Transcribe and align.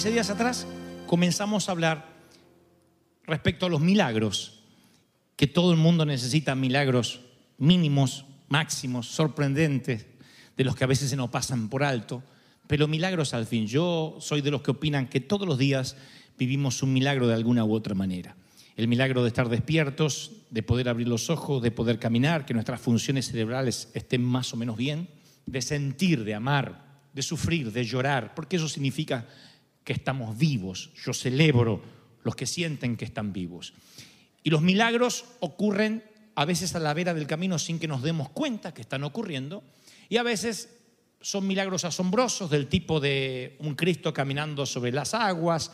Desde 0.00 0.08
hace 0.08 0.16
15 0.16 0.30
días 0.30 0.30
atrás 0.30 0.66
comenzamos 1.06 1.68
a 1.68 1.72
hablar 1.72 2.08
respecto 3.26 3.66
a 3.66 3.68
los 3.68 3.82
milagros, 3.82 4.62
que 5.36 5.46
todo 5.46 5.72
el 5.72 5.76
mundo 5.76 6.06
necesita 6.06 6.54
milagros 6.54 7.20
mínimos, 7.58 8.24
máximos, 8.48 9.08
sorprendentes, 9.08 10.06
de 10.56 10.64
los 10.64 10.74
que 10.74 10.84
a 10.84 10.86
veces 10.86 11.10
se 11.10 11.16
nos 11.16 11.28
pasan 11.28 11.68
por 11.68 11.84
alto, 11.84 12.22
pero 12.66 12.88
milagros 12.88 13.34
al 13.34 13.44
fin. 13.44 13.66
Yo 13.66 14.16
soy 14.20 14.40
de 14.40 14.50
los 14.50 14.62
que 14.62 14.70
opinan 14.70 15.06
que 15.06 15.20
todos 15.20 15.46
los 15.46 15.58
días 15.58 15.98
vivimos 16.38 16.82
un 16.82 16.94
milagro 16.94 17.28
de 17.28 17.34
alguna 17.34 17.66
u 17.66 17.74
otra 17.74 17.94
manera. 17.94 18.36
El 18.76 18.88
milagro 18.88 19.20
de 19.20 19.28
estar 19.28 19.50
despiertos, 19.50 20.32
de 20.48 20.62
poder 20.62 20.88
abrir 20.88 21.08
los 21.08 21.28
ojos, 21.28 21.62
de 21.62 21.72
poder 21.72 21.98
caminar, 21.98 22.46
que 22.46 22.54
nuestras 22.54 22.80
funciones 22.80 23.26
cerebrales 23.26 23.90
estén 23.92 24.24
más 24.24 24.54
o 24.54 24.56
menos 24.56 24.78
bien, 24.78 25.10
de 25.44 25.60
sentir, 25.60 26.24
de 26.24 26.34
amar, 26.34 26.88
de 27.12 27.20
sufrir, 27.20 27.70
de 27.70 27.84
llorar, 27.84 28.34
porque 28.34 28.56
eso 28.56 28.66
significa 28.66 29.26
que 29.90 29.94
estamos 29.94 30.38
vivos. 30.38 30.90
Yo 31.04 31.12
celebro 31.12 31.82
los 32.22 32.36
que 32.36 32.46
sienten 32.46 32.96
que 32.96 33.04
están 33.04 33.32
vivos. 33.32 33.74
Y 34.44 34.50
los 34.50 34.62
milagros 34.62 35.24
ocurren 35.40 36.04
a 36.36 36.44
veces 36.44 36.76
a 36.76 36.78
la 36.78 36.94
vera 36.94 37.12
del 37.12 37.26
camino 37.26 37.58
sin 37.58 37.80
que 37.80 37.88
nos 37.88 38.00
demos 38.00 38.28
cuenta 38.28 38.72
que 38.72 38.82
están 38.82 39.02
ocurriendo, 39.02 39.64
y 40.08 40.18
a 40.18 40.22
veces 40.22 40.68
son 41.20 41.44
milagros 41.44 41.84
asombrosos 41.84 42.48
del 42.50 42.68
tipo 42.68 43.00
de 43.00 43.56
un 43.58 43.74
Cristo 43.74 44.14
caminando 44.14 44.64
sobre 44.64 44.92
las 44.92 45.12
aguas, 45.12 45.72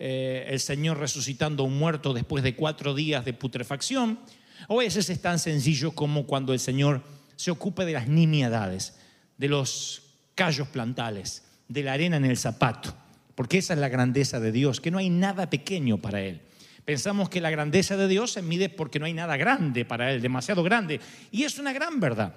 eh, 0.00 0.44
el 0.48 0.58
Señor 0.58 0.98
resucitando 0.98 1.62
a 1.62 1.66
un 1.66 1.78
muerto 1.78 2.12
después 2.12 2.42
de 2.42 2.56
cuatro 2.56 2.96
días 2.96 3.24
de 3.24 3.32
putrefacción, 3.32 4.18
o 4.66 4.80
a 4.80 4.82
veces 4.82 5.08
es 5.08 5.22
tan 5.22 5.38
sencillo 5.38 5.92
como 5.92 6.26
cuando 6.26 6.52
el 6.52 6.58
Señor 6.58 7.00
se 7.36 7.52
ocupe 7.52 7.84
de 7.84 7.92
las 7.92 8.08
nimiedades, 8.08 8.98
de 9.38 9.46
los 9.46 10.02
callos 10.34 10.66
plantales, 10.66 11.44
de 11.68 11.84
la 11.84 11.92
arena 11.92 12.16
en 12.16 12.24
el 12.24 12.36
zapato, 12.36 12.96
porque 13.34 13.58
esa 13.58 13.74
es 13.74 13.78
la 13.78 13.88
grandeza 13.88 14.40
de 14.40 14.52
Dios, 14.52 14.80
que 14.80 14.90
no 14.90 14.98
hay 14.98 15.10
nada 15.10 15.50
pequeño 15.50 15.98
para 15.98 16.20
Él. 16.20 16.40
Pensamos 16.84 17.28
que 17.28 17.40
la 17.40 17.50
grandeza 17.50 17.96
de 17.96 18.08
Dios 18.08 18.32
se 18.32 18.42
mide 18.42 18.68
porque 18.68 18.98
no 18.98 19.06
hay 19.06 19.12
nada 19.12 19.36
grande 19.36 19.84
para 19.84 20.12
Él, 20.12 20.20
demasiado 20.20 20.62
grande, 20.62 21.00
y 21.30 21.44
es 21.44 21.58
una 21.58 21.72
gran 21.72 22.00
verdad. 22.00 22.34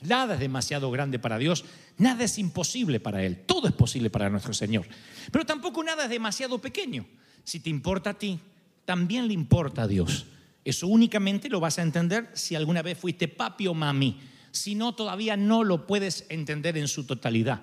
Nada 0.00 0.34
es 0.34 0.40
demasiado 0.40 0.90
grande 0.90 1.18
para 1.18 1.38
Dios, 1.38 1.64
nada 1.98 2.24
es 2.24 2.38
imposible 2.38 3.00
para 3.00 3.24
Él, 3.24 3.38
todo 3.46 3.68
es 3.68 3.74
posible 3.74 4.10
para 4.10 4.30
nuestro 4.30 4.54
Señor. 4.54 4.86
Pero 5.30 5.44
tampoco 5.44 5.82
nada 5.82 6.04
es 6.04 6.10
demasiado 6.10 6.60
pequeño. 6.60 7.06
Si 7.42 7.60
te 7.60 7.70
importa 7.70 8.10
a 8.10 8.18
ti, 8.18 8.38
también 8.84 9.26
le 9.26 9.34
importa 9.34 9.82
a 9.82 9.88
Dios. 9.88 10.26
Eso 10.64 10.86
únicamente 10.86 11.48
lo 11.48 11.60
vas 11.60 11.78
a 11.78 11.82
entender 11.82 12.30
si 12.32 12.54
alguna 12.54 12.82
vez 12.82 12.98
fuiste 12.98 13.28
papi 13.28 13.66
o 13.66 13.74
mami 13.74 14.18
si 14.54 14.76
no 14.76 14.94
todavía 14.94 15.36
no 15.36 15.64
lo 15.64 15.86
puedes 15.86 16.26
entender 16.28 16.78
en 16.78 16.86
su 16.86 17.04
totalidad. 17.04 17.62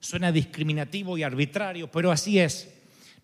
Suena 0.00 0.32
discriminativo 0.32 1.16
y 1.16 1.22
arbitrario, 1.22 1.90
pero 1.90 2.10
así 2.10 2.38
es. 2.38 2.68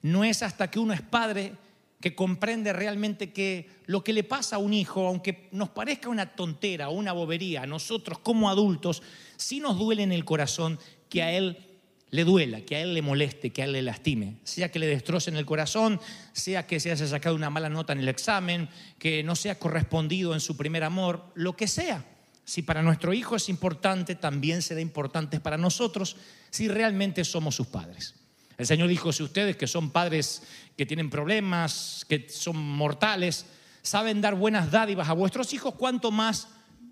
No 0.03 0.25
es 0.25 0.43
hasta 0.43 0.71
que 0.71 0.79
uno 0.79 0.93
es 0.93 1.03
padre 1.03 1.55
que 2.01 2.15
comprende 2.15 2.73
realmente 2.73 3.33
que 3.33 3.69
lo 3.87 4.05
que 4.05 4.13
le 4.13 4.23
pasa 4.23 4.57
a 4.57 4.61
un 4.61 4.75
hijo, 4.75 5.07
aunque 5.07 5.49
nos 5.53 5.71
parezca 5.71 6.09
una 6.09 6.37
tontera 6.37 6.89
o 6.89 6.93
una 6.93 7.13
bobería, 7.13 7.63
a 7.63 7.67
nosotros 7.67 8.19
como 8.19 8.51
adultos, 8.51 9.03
sí 9.37 9.61
nos 9.61 9.79
duele 9.79 10.03
en 10.03 10.13
el 10.13 10.25
corazón 10.25 10.79
que 11.09 11.23
a 11.23 11.33
él 11.33 11.59
le 12.11 12.25
duela, 12.25 12.61
que 12.61 12.77
a 12.77 12.81
él 12.83 12.95
le 12.95 13.03
moleste, 13.03 13.51
que 13.51 13.63
a 13.63 13.65
él 13.65 13.73
le 13.73 13.83
lastime, 13.83 14.37
sea 14.45 14.71
que 14.71 14.79
le 14.79 14.87
destrocen 14.87 15.37
el 15.37 15.47
corazón, 15.47 16.01
sea 16.33 16.67
que 16.67 16.79
se 16.79 16.93
haya 16.93 17.07
sacado 17.07 17.35
una 17.35 17.51
mala 17.51 17.69
nota 17.69 17.93
en 17.93 18.01
el 18.01 18.09
examen, 18.09 18.69
que 18.99 19.23
no 19.23 19.35
sea 19.35 19.59
correspondido 19.59 20.35
en 20.35 20.41
su 20.41 20.57
primer 20.57 20.85
amor, 20.85 21.25
lo 21.35 21.57
que 21.57 21.67
sea. 21.67 22.05
Si 22.47 22.63
para 22.63 22.81
nuestro 22.81 23.13
hijo 23.13 23.35
es 23.35 23.49
importante, 23.49 24.15
también 24.15 24.63
será 24.63 24.81
importante 24.81 25.41
para 25.41 25.59
nosotros 25.59 26.17
si 26.49 26.69
realmente 26.69 27.25
somos 27.25 27.57
sus 27.57 27.67
padres. 27.67 28.15
El 28.57 28.69
Señor 28.69 28.89
dijo, 28.89 29.13
si 29.13 29.25
ustedes 29.25 29.57
que 29.57 29.67
son 29.67 29.91
padres 29.91 30.45
que 30.77 30.87
tienen 30.87 31.11
problemas, 31.11 32.07
que 32.09 32.29
son 32.29 32.57
mortales, 32.57 33.47
saben 33.83 34.21
dar 34.21 34.37
buenas 34.37 34.71
dádivas 34.71 35.09
a 35.09 35.13
vuestros 35.13 35.53
hijos, 35.55 35.75
cuánto 35.75 36.13
más 36.13 36.47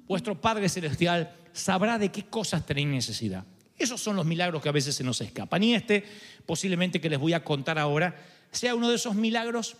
vuestro 0.09 0.41
Padre 0.41 0.69
Celestial 0.69 1.33
sabrá 1.53 2.01
de 2.01 2.11
qué 2.11 2.25
cosas 2.25 2.67
tenéis 2.67 2.89
necesidad. 2.89 3.45
Esos 3.79 4.01
son 4.01 4.17
los 4.17 4.27
milagros 4.27 4.61
que 4.61 4.69
a 4.69 4.73
veces 4.73 4.97
se 4.97 5.05
nos 5.05 5.21
escapan. 5.21 5.63
Y 5.63 5.77
este, 5.77 6.05
posiblemente 6.47 7.01
que 7.01 7.09
les 7.09 7.21
voy 7.21 7.33
a 7.33 7.45
contar 7.45 7.79
ahora, 7.79 8.21
sea 8.51 8.75
uno 8.75 8.89
de 8.89 8.97
esos 8.97 9.15
milagros 9.15 9.77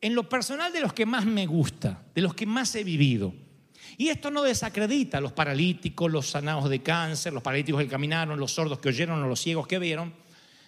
en 0.00 0.16
lo 0.16 0.28
personal 0.28 0.72
de 0.72 0.80
los 0.80 0.92
que 0.92 1.06
más 1.06 1.24
me 1.24 1.46
gusta, 1.46 2.02
de 2.16 2.22
los 2.22 2.34
que 2.34 2.46
más 2.46 2.74
he 2.74 2.82
vivido. 2.82 3.32
Y 3.96 4.08
esto 4.08 4.30
no 4.30 4.42
desacredita 4.42 5.18
a 5.18 5.20
los 5.20 5.32
paralíticos, 5.32 6.10
los 6.10 6.30
sanados 6.30 6.68
de 6.68 6.82
cáncer, 6.82 7.32
los 7.32 7.42
paralíticos 7.42 7.82
que 7.82 7.88
caminaron, 7.88 8.38
los 8.38 8.52
sordos 8.52 8.78
que 8.78 8.88
oyeron 8.88 9.22
o 9.22 9.28
los 9.28 9.40
ciegos 9.40 9.66
que 9.66 9.78
vieron, 9.78 10.14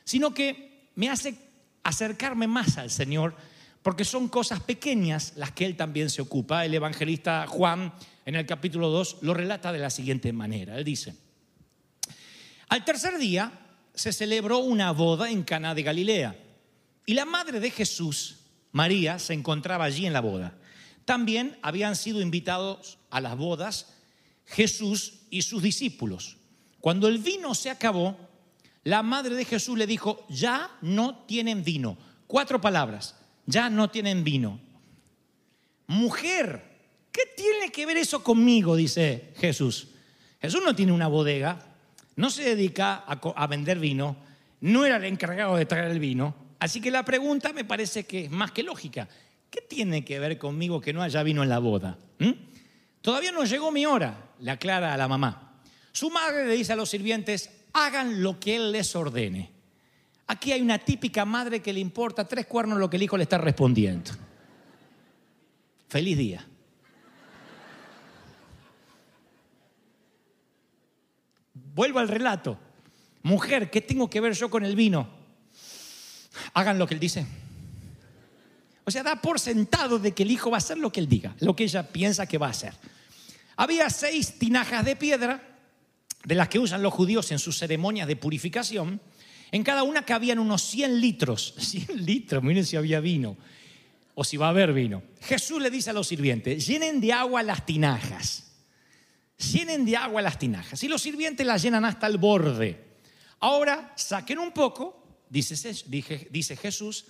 sino 0.05 0.33
que 0.35 0.89
me 0.97 1.09
hace 1.09 1.35
acercarme 1.83 2.47
más 2.47 2.79
al 2.79 2.91
Señor 2.91 3.35
porque 3.83 4.05
son 4.05 4.29
cosas 4.29 4.61
pequeñas 4.61 5.33
las 5.37 5.53
que 5.53 5.65
Él 5.65 5.77
también 5.77 6.11
se 6.11 6.23
ocupa. 6.23 6.65
El 6.65 6.75
evangelista 6.75 7.47
Juan 7.47 7.93
en 8.27 8.37
el 8.37 8.47
capítulo 8.47 8.91
2 8.91 9.19
lo 9.23 9.35
relata 9.35 9.73
de 9.73 9.79
la 9.79 9.91
siguiente 9.91 10.33
manera. 10.33 10.77
Él 10.77 10.85
dice, 10.85 11.15
al 12.69 12.85
tercer 12.85 13.19
día 13.19 13.53
se 13.95 14.13
celebró 14.13 14.59
una 14.59 14.93
boda 14.93 15.31
en 15.31 15.43
Cana 15.43 15.75
de 15.75 15.83
Galilea 15.83 16.37
y 17.07 17.15
la 17.15 17.25
madre 17.25 17.61
de 17.61 17.71
Jesús, 17.71 18.37
María, 18.73 19.19
se 19.19 19.35
encontraba 19.35 19.85
allí 19.85 20.07
en 20.07 20.13
la 20.13 20.21
boda. 20.21 20.55
También 21.05 21.59
habían 21.63 21.97
sido 21.97 22.21
invitados 22.21 22.99
a 23.11 23.21
las 23.21 23.37
bodas 23.37 23.95
Jesús 24.47 25.21
y 25.31 25.43
sus 25.43 25.63
discípulos. 25.63 26.37
Cuando 26.81 27.09
el 27.09 27.19
vino 27.19 27.55
se 27.55 27.71
acabó, 27.71 28.17
la 28.85 29.03
madre 29.03 29.35
de 29.35 29.45
Jesús 29.45 29.77
le 29.77 29.87
dijo, 29.87 30.27
ya 30.29 30.71
no 30.81 31.25
tienen 31.27 31.63
vino. 31.63 31.97
Cuatro 32.27 32.61
palabras, 32.61 33.17
ya 33.47 33.69
no 33.71 33.91
tienen 33.91 34.25
vino. 34.25 34.61
Mujer, 35.87 36.65
¿qué 37.13 37.23
tiene 37.37 37.71
que 37.71 37.87
ver 37.87 37.99
eso 37.99 38.23
conmigo? 38.23 38.77
Dice 38.77 39.33
Jesús. 39.37 39.89
Jesús 40.41 40.63
no 40.65 40.75
tiene 40.75 40.93
una 40.93 41.09
bodega, 41.09 41.59
no 42.17 42.31
se 42.31 42.43
dedica 42.43 43.05
a, 43.07 43.47
vender 43.47 43.79
vino, 43.79 44.17
no 44.61 44.87
era 44.87 44.97
el 44.97 45.05
encargado 45.05 45.57
de 45.57 45.67
traer 45.67 45.91
el 45.91 45.99
vino. 45.99 46.35
Así 46.59 46.81
que 46.81 46.91
la 46.91 47.05
pregunta 47.05 47.53
me 47.53 47.65
parece 47.65 48.05
que 48.05 48.25
es 48.25 48.31
más 48.31 48.53
que 48.53 48.63
lógica. 48.63 49.09
¿Qué 49.51 49.61
tiene 49.61 50.05
que 50.05 50.19
ver 50.21 50.39
conmigo 50.39 50.81
que 50.81 50.93
no 50.93 51.03
haya 51.03 51.23
vino 51.23 51.43
en 51.43 51.49
la 51.49 51.59
boda? 51.59 51.99
¿Mm? 52.19 52.31
Todavía 53.03 53.33
no 53.33 53.45
llegó 53.45 53.73
mi 53.73 53.85
hora, 53.85 54.31
le 54.39 54.51
aclara 54.51 54.95
a 54.95 54.97
la 54.97 55.09
mamá. 55.09 55.61
Su 55.93 56.11
madre 56.11 56.47
le 56.47 56.55
dice 56.55 56.73
a 56.73 56.77
los 56.77 56.89
sirvientes, 56.89 57.51
hagan 57.73 58.23
lo 58.23 58.39
que 58.39 58.57
él 58.57 58.73
les 58.73 58.95
ordene. 58.95 59.51
Aquí 60.29 60.53
hay 60.53 60.61
una 60.61 60.79
típica 60.79 61.25
madre 61.25 61.61
que 61.61 61.73
le 61.73 61.81
importa 61.81 62.29
tres 62.29 62.47
cuernos 62.47 62.79
lo 62.79 62.89
que 62.89 62.97
el 62.97 63.03
hijo 63.03 63.17
le 63.17 63.25
está 63.25 63.39
respondiendo. 63.39 64.13
Feliz 65.89 66.17
día. 66.17 66.47
Vuelvo 71.53 71.99
al 71.99 72.07
relato. 72.07 72.57
Mujer, 73.23 73.71
¿qué 73.71 73.81
tengo 73.81 74.09
que 74.09 74.21
ver 74.21 74.35
yo 74.35 74.49
con 74.49 74.65
el 74.65 74.77
vino? 74.77 75.09
Hagan 76.55 76.79
lo 76.79 76.87
que 76.87 76.95
él 76.95 77.01
dice. 77.01 77.27
O 78.91 78.93
sea, 78.93 79.05
da 79.05 79.23
por 79.23 79.39
sentado 79.39 80.01
de 80.01 80.11
que 80.11 80.25
el 80.25 80.33
hijo 80.33 80.51
va 80.51 80.57
a 80.57 80.59
hacer 80.59 80.77
lo 80.77 80.91
que 80.91 80.99
él 80.99 81.09
diga, 81.09 81.33
lo 81.39 81.55
que 81.55 81.63
ella 81.63 81.87
piensa 81.93 82.27
que 82.27 82.39
va 82.39 82.49
a 82.49 82.51
hacer. 82.51 82.75
Había 83.55 83.89
seis 83.89 84.37
tinajas 84.37 84.85
de 84.85 84.97
piedra, 84.97 85.41
de 86.25 86.35
las 86.35 86.49
que 86.49 86.59
usan 86.59 86.83
los 86.83 86.93
judíos 86.93 87.31
en 87.31 87.39
sus 87.39 87.57
ceremonias 87.57 88.09
de 88.09 88.17
purificación. 88.17 89.01
En 89.53 89.63
cada 89.63 89.85
una 89.85 90.05
cabían 90.05 90.41
unos 90.41 90.63
100 90.63 91.01
litros. 91.01 91.55
100 91.59 92.05
litros, 92.05 92.43
miren 92.43 92.67
si 92.67 92.75
había 92.75 92.99
vino 92.99 93.37
o 94.17 94.25
si 94.25 94.37
va 94.37 94.47
a 94.47 94.51
haber 94.51 94.73
vino. 94.73 95.05
Jesús 95.21 95.63
le 95.63 95.71
dice 95.71 95.91
a 95.91 95.93
los 95.93 96.09
sirvientes, 96.09 96.67
llenen 96.67 97.01
de 97.01 97.13
agua 97.13 97.45
las 97.45 97.65
tinajas. 97.65 98.51
Llenen 99.53 99.85
de 99.85 99.97
agua 99.97 100.21
las 100.21 100.37
tinajas. 100.37 100.83
Y 100.83 100.89
los 100.89 101.01
sirvientes 101.01 101.47
las 101.47 101.63
llenan 101.63 101.85
hasta 101.85 102.09
el 102.09 102.19
borde. 102.19 102.99
Ahora 103.39 103.93
saquen 103.95 104.41
un 104.41 104.51
poco, 104.51 105.23
dice, 105.29 105.55
dice 106.29 106.57
Jesús, 106.57 107.05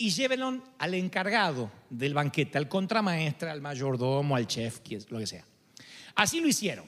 y 0.00 0.08
llévenlo 0.08 0.62
al 0.78 0.94
encargado 0.94 1.70
del 1.90 2.14
banquete, 2.14 2.56
al 2.56 2.68
contramaestre, 2.68 3.50
al 3.50 3.60
mayordomo, 3.60 4.34
al 4.34 4.46
chef, 4.46 4.80
lo 5.10 5.18
que 5.18 5.26
sea. 5.26 5.44
Así 6.14 6.40
lo 6.40 6.48
hicieron. 6.48 6.86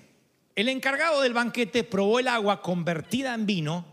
El 0.56 0.70
encargado 0.70 1.20
del 1.20 1.34
banquete 1.34 1.84
probó 1.84 2.20
el 2.20 2.28
agua 2.28 2.62
convertida 2.62 3.34
en 3.34 3.44
vino 3.44 3.84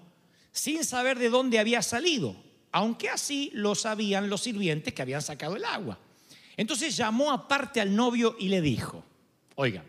sin 0.54 0.86
saber 0.86 1.20
de 1.20 1.30
dónde 1.30 1.60
había 1.60 1.82
salido, 1.82 2.34
aunque 2.72 3.10
así 3.10 3.52
lo 3.54 3.76
sabían 3.76 4.30
los 4.30 4.40
sirvientes 4.40 4.94
que 4.94 5.02
habían 5.02 5.22
sacado 5.22 5.58
el 5.58 5.66
agua. 5.66 6.00
Entonces 6.56 6.96
llamó 6.96 7.34
aparte 7.34 7.82
al 7.82 7.94
novio 7.94 8.38
y 8.40 8.48
le 8.48 8.62
dijo, 8.62 9.04
oiga, 9.56 9.84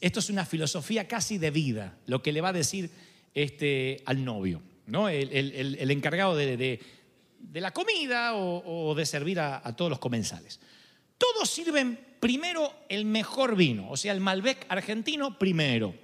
esto 0.00 0.18
es 0.18 0.30
una 0.30 0.44
filosofía 0.44 1.06
casi 1.06 1.38
de 1.38 1.52
vida, 1.52 1.96
lo 2.06 2.24
que 2.24 2.32
le 2.32 2.40
va 2.40 2.48
a 2.48 2.52
decir 2.52 2.90
este, 3.34 4.02
al 4.04 4.24
novio, 4.24 4.60
¿no? 4.88 5.08
el, 5.08 5.90
encargado 5.92 6.34
de 6.34 6.56
de 6.56 6.80
la 7.52 7.70
comida 7.72 8.34
o, 8.34 8.94
de 8.94 9.06
servir 9.06 9.40
a, 9.40 9.60
todos 9.76 9.90
los 9.90 9.98
comensales. 9.98 10.60
Todos 11.18 11.48
sirven 11.48 12.16
primero 12.18 12.72
el 12.88 13.04
mejor 13.04 13.56
vino, 13.56 13.90
o 13.90 13.96
sea, 13.96 14.12
el 14.12 14.20
Malbec 14.20 14.66
argentino 14.68 15.38
primero. 15.38 15.94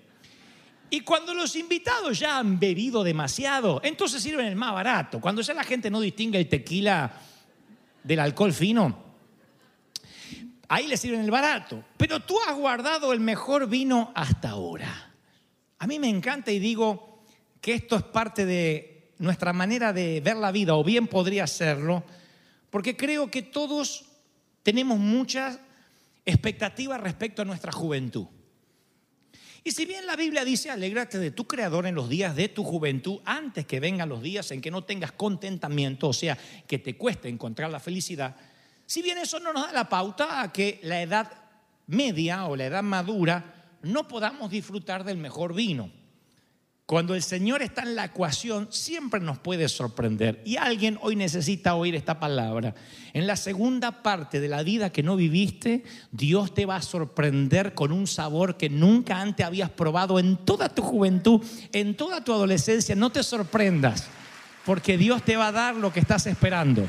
Y 0.90 1.00
cuando 1.00 1.34
los 1.34 1.54
invitados 1.56 2.18
ya 2.18 2.38
han 2.38 2.58
bebido 2.58 3.04
demasiado, 3.04 3.80
entonces 3.84 4.22
sirven 4.22 4.46
el 4.46 4.56
más 4.56 4.72
barato. 4.72 5.20
Cuando 5.20 5.42
ya 5.42 5.54
la 5.54 5.64
gente 5.64 5.90
no 5.90 6.00
distingue 6.00 6.38
el 6.38 6.48
tequila 6.48 7.12
del 8.02 8.20
alcohol 8.20 8.52
fino, 8.52 9.04
ahí 10.68 10.86
le 10.86 10.96
sirven 10.96 11.20
el 11.20 11.30
barato. 11.30 11.84
Pero 11.96 12.20
tú 12.20 12.36
has 12.46 12.56
guardado 12.56 13.12
el 13.12 13.20
mejor 13.20 13.68
vino 13.68 14.12
hasta 14.14 14.50
ahora. 14.50 15.12
A 15.78 15.86
mí 15.86 15.98
me 15.98 16.08
encanta 16.08 16.50
y 16.50 16.58
digo 16.58 17.22
que 17.60 17.74
esto 17.74 17.96
es 17.96 18.02
parte 18.02 18.46
de 18.46 18.97
nuestra 19.18 19.52
manera 19.52 19.92
de 19.92 20.20
ver 20.20 20.36
la 20.36 20.52
vida, 20.52 20.74
o 20.74 20.84
bien 20.84 21.06
podría 21.06 21.46
serlo, 21.46 22.04
porque 22.70 22.96
creo 22.96 23.30
que 23.30 23.42
todos 23.42 24.06
tenemos 24.62 24.98
muchas 24.98 25.58
expectativas 26.24 27.00
respecto 27.00 27.42
a 27.42 27.44
nuestra 27.44 27.72
juventud. 27.72 28.26
Y 29.64 29.72
si 29.72 29.84
bien 29.84 30.06
la 30.06 30.16
Biblia 30.16 30.44
dice, 30.44 30.70
alégrate 30.70 31.18
de 31.18 31.30
tu 31.30 31.46
Creador 31.46 31.86
en 31.86 31.94
los 31.94 32.08
días 32.08 32.36
de 32.36 32.48
tu 32.48 32.64
juventud, 32.64 33.20
antes 33.24 33.66
que 33.66 33.80
vengan 33.80 34.08
los 34.08 34.22
días 34.22 34.50
en 34.50 34.60
que 34.60 34.70
no 34.70 34.84
tengas 34.84 35.12
contentamiento, 35.12 36.08
o 36.08 36.12
sea, 36.12 36.38
que 36.66 36.78
te 36.78 36.96
cueste 36.96 37.28
encontrar 37.28 37.70
la 37.70 37.80
felicidad, 37.80 38.36
si 38.86 39.02
bien 39.02 39.18
eso 39.18 39.40
no 39.40 39.52
nos 39.52 39.66
da 39.66 39.72
la 39.72 39.88
pauta 39.88 40.40
a 40.40 40.52
que 40.52 40.80
la 40.82 41.02
edad 41.02 41.30
media 41.86 42.46
o 42.46 42.56
la 42.56 42.66
edad 42.66 42.82
madura 42.82 43.54
no 43.82 44.08
podamos 44.08 44.50
disfrutar 44.50 45.04
del 45.04 45.18
mejor 45.18 45.54
vino. 45.54 45.90
Cuando 46.88 47.14
el 47.14 47.22
Señor 47.22 47.60
está 47.60 47.82
en 47.82 47.96
la 47.96 48.06
ecuación, 48.06 48.68
siempre 48.70 49.20
nos 49.20 49.38
puede 49.38 49.68
sorprender. 49.68 50.40
Y 50.46 50.56
alguien 50.56 50.98
hoy 51.02 51.16
necesita 51.16 51.74
oír 51.74 51.94
esta 51.94 52.18
palabra. 52.18 52.74
En 53.12 53.26
la 53.26 53.36
segunda 53.36 54.02
parte 54.02 54.40
de 54.40 54.48
la 54.48 54.62
vida 54.62 54.90
que 54.90 55.02
no 55.02 55.14
viviste, 55.14 55.84
Dios 56.12 56.54
te 56.54 56.64
va 56.64 56.76
a 56.76 56.82
sorprender 56.82 57.74
con 57.74 57.92
un 57.92 58.06
sabor 58.06 58.56
que 58.56 58.70
nunca 58.70 59.20
antes 59.20 59.44
habías 59.44 59.68
probado 59.68 60.18
en 60.18 60.38
toda 60.38 60.70
tu 60.70 60.80
juventud, 60.80 61.44
en 61.74 61.94
toda 61.94 62.24
tu 62.24 62.32
adolescencia. 62.32 62.96
No 62.96 63.10
te 63.10 63.22
sorprendas, 63.22 64.06
porque 64.64 64.96
Dios 64.96 65.22
te 65.22 65.36
va 65.36 65.48
a 65.48 65.52
dar 65.52 65.76
lo 65.76 65.92
que 65.92 66.00
estás 66.00 66.26
esperando. 66.26 66.86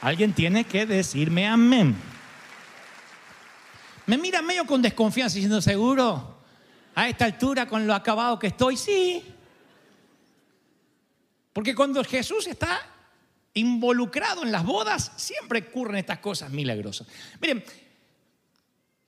Alguien 0.00 0.32
tiene 0.32 0.64
que 0.64 0.86
decirme 0.86 1.46
amén. 1.46 1.94
Me 4.06 4.16
mira 4.16 4.40
medio 4.40 4.64
con 4.64 4.80
desconfianza 4.80 5.34
diciendo, 5.34 5.60
seguro, 5.60 6.31
a 6.94 7.08
esta 7.08 7.24
altura 7.24 7.66
con 7.66 7.86
lo 7.86 7.94
acabado 7.94 8.38
que 8.38 8.48
estoy, 8.48 8.76
sí. 8.76 9.22
Porque 11.52 11.74
cuando 11.74 12.02
Jesús 12.04 12.46
está 12.46 12.80
involucrado 13.54 14.42
en 14.42 14.52
las 14.52 14.64
bodas, 14.64 15.12
siempre 15.16 15.66
ocurren 15.68 15.96
estas 15.96 16.18
cosas 16.18 16.50
milagrosas. 16.50 17.06
Miren, 17.40 17.62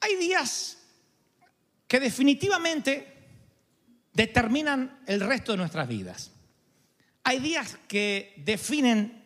hay 0.00 0.16
días 0.16 0.78
que 1.88 2.00
definitivamente 2.00 3.14
determinan 4.12 5.00
el 5.06 5.20
resto 5.20 5.52
de 5.52 5.58
nuestras 5.58 5.88
vidas. 5.88 6.30
Hay 7.24 7.38
días 7.38 7.78
que 7.88 8.34
definen 8.44 9.22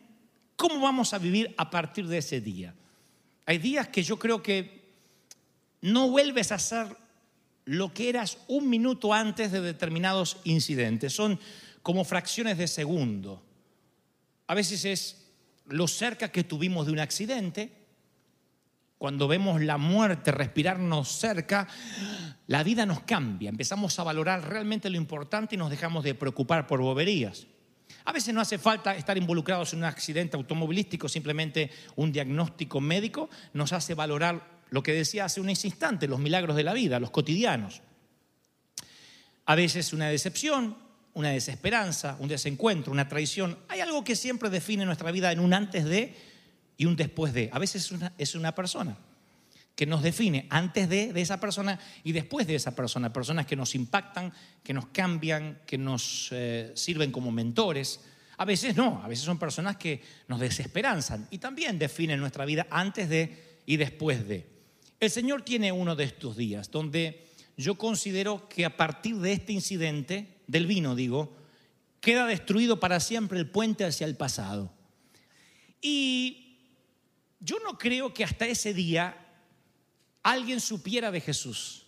cómo 0.55 0.79
vamos 0.79 1.13
a 1.13 1.17
vivir 1.17 1.53
a 1.57 1.69
partir 1.69 2.07
de 2.07 2.19
ese 2.19 2.39
día. 2.39 2.73
Hay 3.45 3.57
días 3.57 3.89
que 3.89 4.03
yo 4.03 4.17
creo 4.17 4.41
que 4.41 4.79
no 5.81 6.09
vuelves 6.09 6.51
a 6.51 6.59
ser 6.59 6.95
lo 7.69 7.93
que 7.93 8.09
eras 8.09 8.39
un 8.47 8.67
minuto 8.67 9.13
antes 9.13 9.51
de 9.51 9.61
determinados 9.61 10.37
incidentes. 10.43 11.13
Son 11.13 11.39
como 11.83 12.03
fracciones 12.03 12.57
de 12.57 12.67
segundo. 12.67 13.43
A 14.47 14.55
veces 14.55 14.85
es 14.85 15.27
lo 15.67 15.87
cerca 15.87 16.31
que 16.31 16.43
tuvimos 16.43 16.87
de 16.87 16.93
un 16.93 16.99
accidente. 16.99 17.71
Cuando 18.97 19.27
vemos 19.27 19.61
la 19.61 19.77
muerte 19.77 20.31
respirarnos 20.31 21.09
cerca, 21.09 21.67
la 22.47 22.63
vida 22.63 22.87
nos 22.87 23.01
cambia. 23.01 23.49
Empezamos 23.51 23.99
a 23.99 24.03
valorar 24.03 24.49
realmente 24.49 24.89
lo 24.89 24.97
importante 24.97 25.53
y 25.53 25.59
nos 25.59 25.69
dejamos 25.69 26.03
de 26.03 26.15
preocupar 26.15 26.65
por 26.65 26.81
boberías. 26.81 27.45
A 28.03 28.11
veces 28.11 28.33
no 28.33 28.41
hace 28.41 28.57
falta 28.57 28.95
estar 28.95 29.15
involucrados 29.15 29.73
en 29.73 29.79
un 29.79 29.85
accidente 29.85 30.35
automovilístico, 30.37 31.07
simplemente 31.07 31.69
un 31.95 32.11
diagnóstico 32.11 32.81
médico 32.81 33.29
nos 33.53 33.73
hace 33.73 33.93
valorar 33.93 34.58
lo 34.69 34.83
que 34.83 34.93
decía 34.93 35.25
hace 35.25 35.41
unos 35.41 35.65
instantes, 35.65 36.09
los 36.09 36.19
milagros 36.19 36.55
de 36.55 36.63
la 36.63 36.73
vida, 36.73 36.99
los 36.99 37.11
cotidianos. 37.11 37.81
A 39.45 39.55
veces 39.55 39.93
una 39.93 40.09
decepción, 40.09 40.77
una 41.13 41.29
desesperanza, 41.29 42.17
un 42.19 42.27
desencuentro, 42.27 42.91
una 42.91 43.09
traición. 43.09 43.57
Hay 43.67 43.79
algo 43.79 44.03
que 44.03 44.15
siempre 44.15 44.49
define 44.49 44.85
nuestra 44.85 45.11
vida 45.11 45.31
en 45.31 45.39
un 45.39 45.53
antes 45.53 45.85
de 45.85 46.15
y 46.77 46.85
un 46.85 46.95
después 46.95 47.33
de. 47.33 47.49
A 47.51 47.59
veces 47.59 47.91
es 48.17 48.35
una, 48.35 48.53
persona 48.53 48.95
que 49.75 49.85
nos 49.85 50.03
define 50.03 50.45
antes 50.49 50.87
de, 50.87 51.11
de, 51.13 51.21
esa 51.21 51.39
persona 51.39 51.79
y 52.03 52.11
después 52.11 52.45
de 52.45 52.55
esa 52.55 52.75
persona. 52.75 53.11
Personas 53.11 53.47
que 53.47 53.55
nos 53.55 53.73
impactan, 53.75 54.31
que 54.63 54.73
nos 54.73 54.87
cambian, 54.87 55.61
que 55.65 55.77
nos 55.77 56.29
eh, 56.31 56.71
sirven 56.75 57.11
como 57.11 57.31
mentores. 57.31 58.01
A 58.37 58.45
veces 58.45 58.77
no, 58.77 59.01
a 59.03 59.07
veces 59.07 59.25
son 59.25 59.39
personas 59.39 59.77
que 59.77 60.01
nos 60.27 60.39
desesperanzan 60.39 61.27
y 61.31 61.39
también 61.39 61.79
definen 61.79 62.19
nuestra 62.19 62.45
vida 62.45 62.67
antes 62.69 63.09
de 63.09 63.59
y 63.65 63.77
después 63.77 64.27
de. 64.27 64.58
El 64.99 65.09
Señor 65.09 65.43
tiene 65.43 65.71
uno 65.71 65.95
de 65.95 66.03
estos 66.03 66.35
días 66.35 66.71
donde 66.71 67.25
yo 67.55 67.75
considero 67.75 68.49
que 68.49 68.65
a 68.65 68.75
partir 68.75 69.15
de 69.17 69.31
este 69.31 69.53
incidente, 69.53 70.39
del 70.47 70.67
vino 70.67 70.95
digo, 70.95 71.35
queda 72.01 72.25
destruido 72.25 72.79
para 72.79 72.99
siempre 72.99 73.39
el 73.39 73.49
puente 73.49 73.85
hacia 73.85 74.05
el 74.05 74.15
pasado. 74.15 74.73
Y 75.81 76.57
yo 77.39 77.57
no 77.63 77.77
creo 77.77 78.13
que 78.13 78.23
hasta 78.23 78.45
ese 78.47 78.73
día 78.73 79.17
alguien 80.23 80.59
supiera 80.59 81.11
de 81.11 81.21
Jesús 81.21 81.85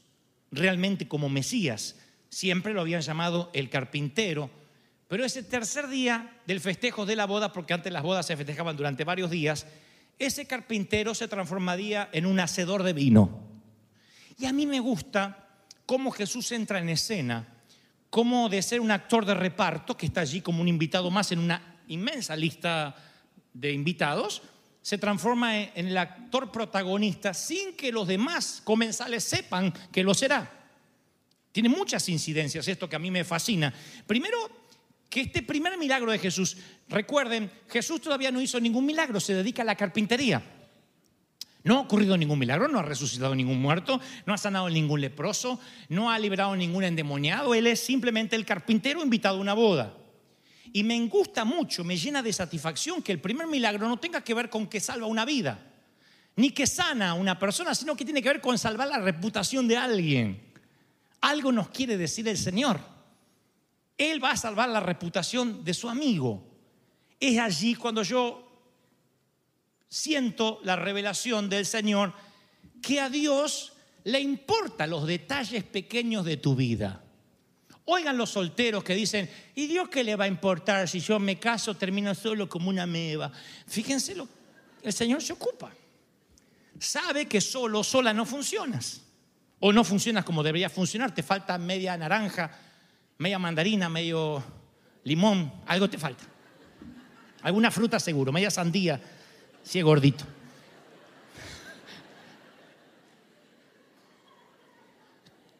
realmente 0.51 1.07
como 1.07 1.29
Mesías. 1.29 1.97
Siempre 2.29 2.73
lo 2.73 2.81
habían 2.81 3.01
llamado 3.01 3.49
el 3.53 3.69
carpintero. 3.69 4.49
Pero 5.09 5.25
ese 5.25 5.43
tercer 5.43 5.89
día 5.89 6.37
del 6.47 6.61
festejo 6.61 7.05
de 7.05 7.17
la 7.17 7.25
boda, 7.25 7.51
porque 7.51 7.73
antes 7.73 7.91
las 7.91 8.03
bodas 8.03 8.25
se 8.25 8.37
festejaban 8.37 8.77
durante 8.77 9.03
varios 9.03 9.29
días, 9.29 9.67
ese 10.25 10.45
carpintero 10.45 11.15
se 11.15 11.27
transformaría 11.27 12.09
en 12.13 12.27
un 12.27 12.39
hacedor 12.39 12.83
de 12.83 12.93
vino. 12.93 13.39
Y 14.37 14.45
a 14.45 14.53
mí 14.53 14.67
me 14.67 14.79
gusta 14.79 15.49
cómo 15.85 16.11
Jesús 16.11 16.51
entra 16.51 16.79
en 16.79 16.89
escena, 16.89 17.47
cómo 18.09 18.47
de 18.47 18.61
ser 18.61 18.81
un 18.81 18.91
actor 18.91 19.25
de 19.25 19.33
reparto, 19.33 19.97
que 19.97 20.05
está 20.05 20.21
allí 20.21 20.41
como 20.41 20.61
un 20.61 20.67
invitado 20.67 21.09
más 21.09 21.31
en 21.31 21.39
una 21.39 21.79
inmensa 21.87 22.35
lista 22.35 22.95
de 23.53 23.71
invitados, 23.71 24.43
se 24.81 24.97
transforma 24.97 25.59
en 25.59 25.87
el 25.87 25.97
actor 25.97 26.51
protagonista 26.51 27.33
sin 27.33 27.75
que 27.75 27.91
los 27.91 28.07
demás 28.07 28.61
comensales 28.63 29.23
sepan 29.23 29.73
que 29.91 30.03
lo 30.03 30.13
será. 30.13 30.49
Tiene 31.51 31.69
muchas 31.69 32.07
incidencias 32.09 32.67
esto 32.67 32.87
que 32.87 32.95
a 32.95 32.99
mí 32.99 33.11
me 33.11 33.23
fascina. 33.23 33.73
Primero, 34.07 34.60
que 35.11 35.19
este 35.19 35.43
primer 35.43 35.77
milagro 35.77 36.09
de 36.09 36.17
Jesús, 36.17 36.55
recuerden, 36.87 37.51
Jesús 37.69 37.99
todavía 37.99 38.31
no 38.31 38.41
hizo 38.41 38.61
ningún 38.61 38.85
milagro, 38.85 39.19
se 39.19 39.33
dedica 39.33 39.61
a 39.61 39.65
la 39.65 39.75
carpintería. 39.75 40.41
No 41.63 41.77
ha 41.77 41.81
ocurrido 41.81 42.15
ningún 42.15 42.39
milagro, 42.39 42.69
no 42.69 42.79
ha 42.79 42.83
resucitado 42.83 43.35
ningún 43.35 43.61
muerto, 43.61 43.99
no 44.25 44.33
ha 44.33 44.37
sanado 44.37 44.69
ningún 44.69 45.01
leproso, 45.01 45.59
no 45.89 46.09
ha 46.09 46.17
liberado 46.17 46.55
ningún 46.55 46.85
endemoniado, 46.85 47.53
él 47.53 47.67
es 47.67 47.81
simplemente 47.81 48.37
el 48.37 48.45
carpintero 48.45 49.03
invitado 49.03 49.37
a 49.37 49.41
una 49.41 49.53
boda. 49.53 49.97
Y 50.71 50.83
me 50.83 50.97
gusta 51.07 51.43
mucho, 51.43 51.83
me 51.83 51.97
llena 51.97 52.23
de 52.23 52.31
satisfacción 52.31 53.01
que 53.01 53.11
el 53.11 53.19
primer 53.19 53.47
milagro 53.47 53.89
no 53.89 53.97
tenga 53.97 54.23
que 54.23 54.33
ver 54.33 54.49
con 54.49 54.65
que 54.65 54.79
salva 54.79 55.07
una 55.07 55.25
vida, 55.25 55.59
ni 56.37 56.51
que 56.51 56.65
sana 56.65 57.09
a 57.09 57.13
una 57.15 57.37
persona, 57.37 57.75
sino 57.75 57.97
que 57.97 58.05
tiene 58.05 58.21
que 58.23 58.29
ver 58.29 58.41
con 58.41 58.57
salvar 58.57 58.87
la 58.87 58.99
reputación 58.99 59.67
de 59.67 59.75
alguien. 59.75 60.41
Algo 61.19 61.51
nos 61.51 61.67
quiere 61.67 61.97
decir 61.97 62.29
el 62.29 62.37
Señor. 62.37 63.00
Él 64.01 64.23
va 64.23 64.31
a 64.31 64.37
salvar 64.37 64.67
la 64.67 64.79
reputación 64.79 65.63
de 65.63 65.75
su 65.75 65.87
amigo. 65.87 66.43
Es 67.19 67.37
allí 67.37 67.75
cuando 67.75 68.01
yo 68.01 68.51
siento 69.87 70.59
la 70.63 70.75
revelación 70.75 71.47
del 71.47 71.67
Señor 71.67 72.11
que 72.81 72.99
a 72.99 73.11
Dios 73.11 73.73
le 74.05 74.19
importan 74.19 74.89
los 74.89 75.05
detalles 75.05 75.63
pequeños 75.65 76.25
de 76.25 76.37
tu 76.37 76.55
vida. 76.55 77.03
Oigan 77.85 78.17
los 78.17 78.31
solteros 78.31 78.83
que 78.83 78.95
dicen, 78.95 79.29
¿y 79.53 79.67
Dios 79.67 79.87
qué 79.87 80.03
le 80.03 80.15
va 80.15 80.23
a 80.23 80.27
importar 80.27 80.89
si 80.89 80.99
yo 80.99 81.19
me 81.19 81.37
caso, 81.37 81.75
termino 81.75 82.15
solo 82.15 82.49
como 82.49 82.69
una 82.69 82.87
meba? 82.87 83.31
Fíjense, 83.67 84.15
lo, 84.15 84.27
el 84.81 84.93
Señor 84.93 85.21
se 85.21 85.33
ocupa. 85.33 85.71
Sabe 86.79 87.27
que 87.27 87.39
solo, 87.39 87.83
sola 87.83 88.13
no 88.13 88.25
funcionas. 88.25 89.01
O 89.59 89.71
no 89.71 89.83
funcionas 89.83 90.25
como 90.25 90.41
debería 90.41 90.71
funcionar, 90.71 91.13
te 91.13 91.21
falta 91.21 91.55
media 91.59 91.95
naranja, 91.95 92.70
media 93.21 93.37
mandarina, 93.37 93.87
medio 93.87 94.43
limón, 95.03 95.53
algo 95.67 95.87
te 95.87 95.99
falta. 95.99 96.23
Alguna 97.43 97.69
fruta 97.69 97.99
seguro, 97.99 98.31
media 98.31 98.49
sandía, 98.49 98.99
si 99.63 99.77
es 99.77 99.85
gordito. 99.85 100.25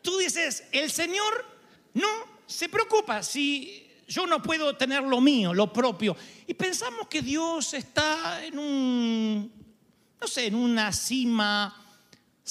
Tú 0.01 0.17
dices, 0.17 0.63
el 0.71 0.89
Señor 0.89 1.45
no 1.93 2.07
se 2.47 2.67
preocupa 2.67 3.21
si 3.21 3.87
yo 4.07 4.25
no 4.25 4.41
puedo 4.41 4.75
tener 4.75 5.03
lo 5.03 5.21
mío, 5.21 5.53
lo 5.53 5.71
propio. 5.71 6.17
Y 6.47 6.55
pensamos 6.55 7.07
que 7.07 7.21
Dios 7.21 7.75
está 7.75 8.43
en 8.43 8.57
un, 8.57 9.51
no 10.19 10.27
sé, 10.27 10.47
en 10.47 10.55
una 10.55 10.91
cima 10.91 11.90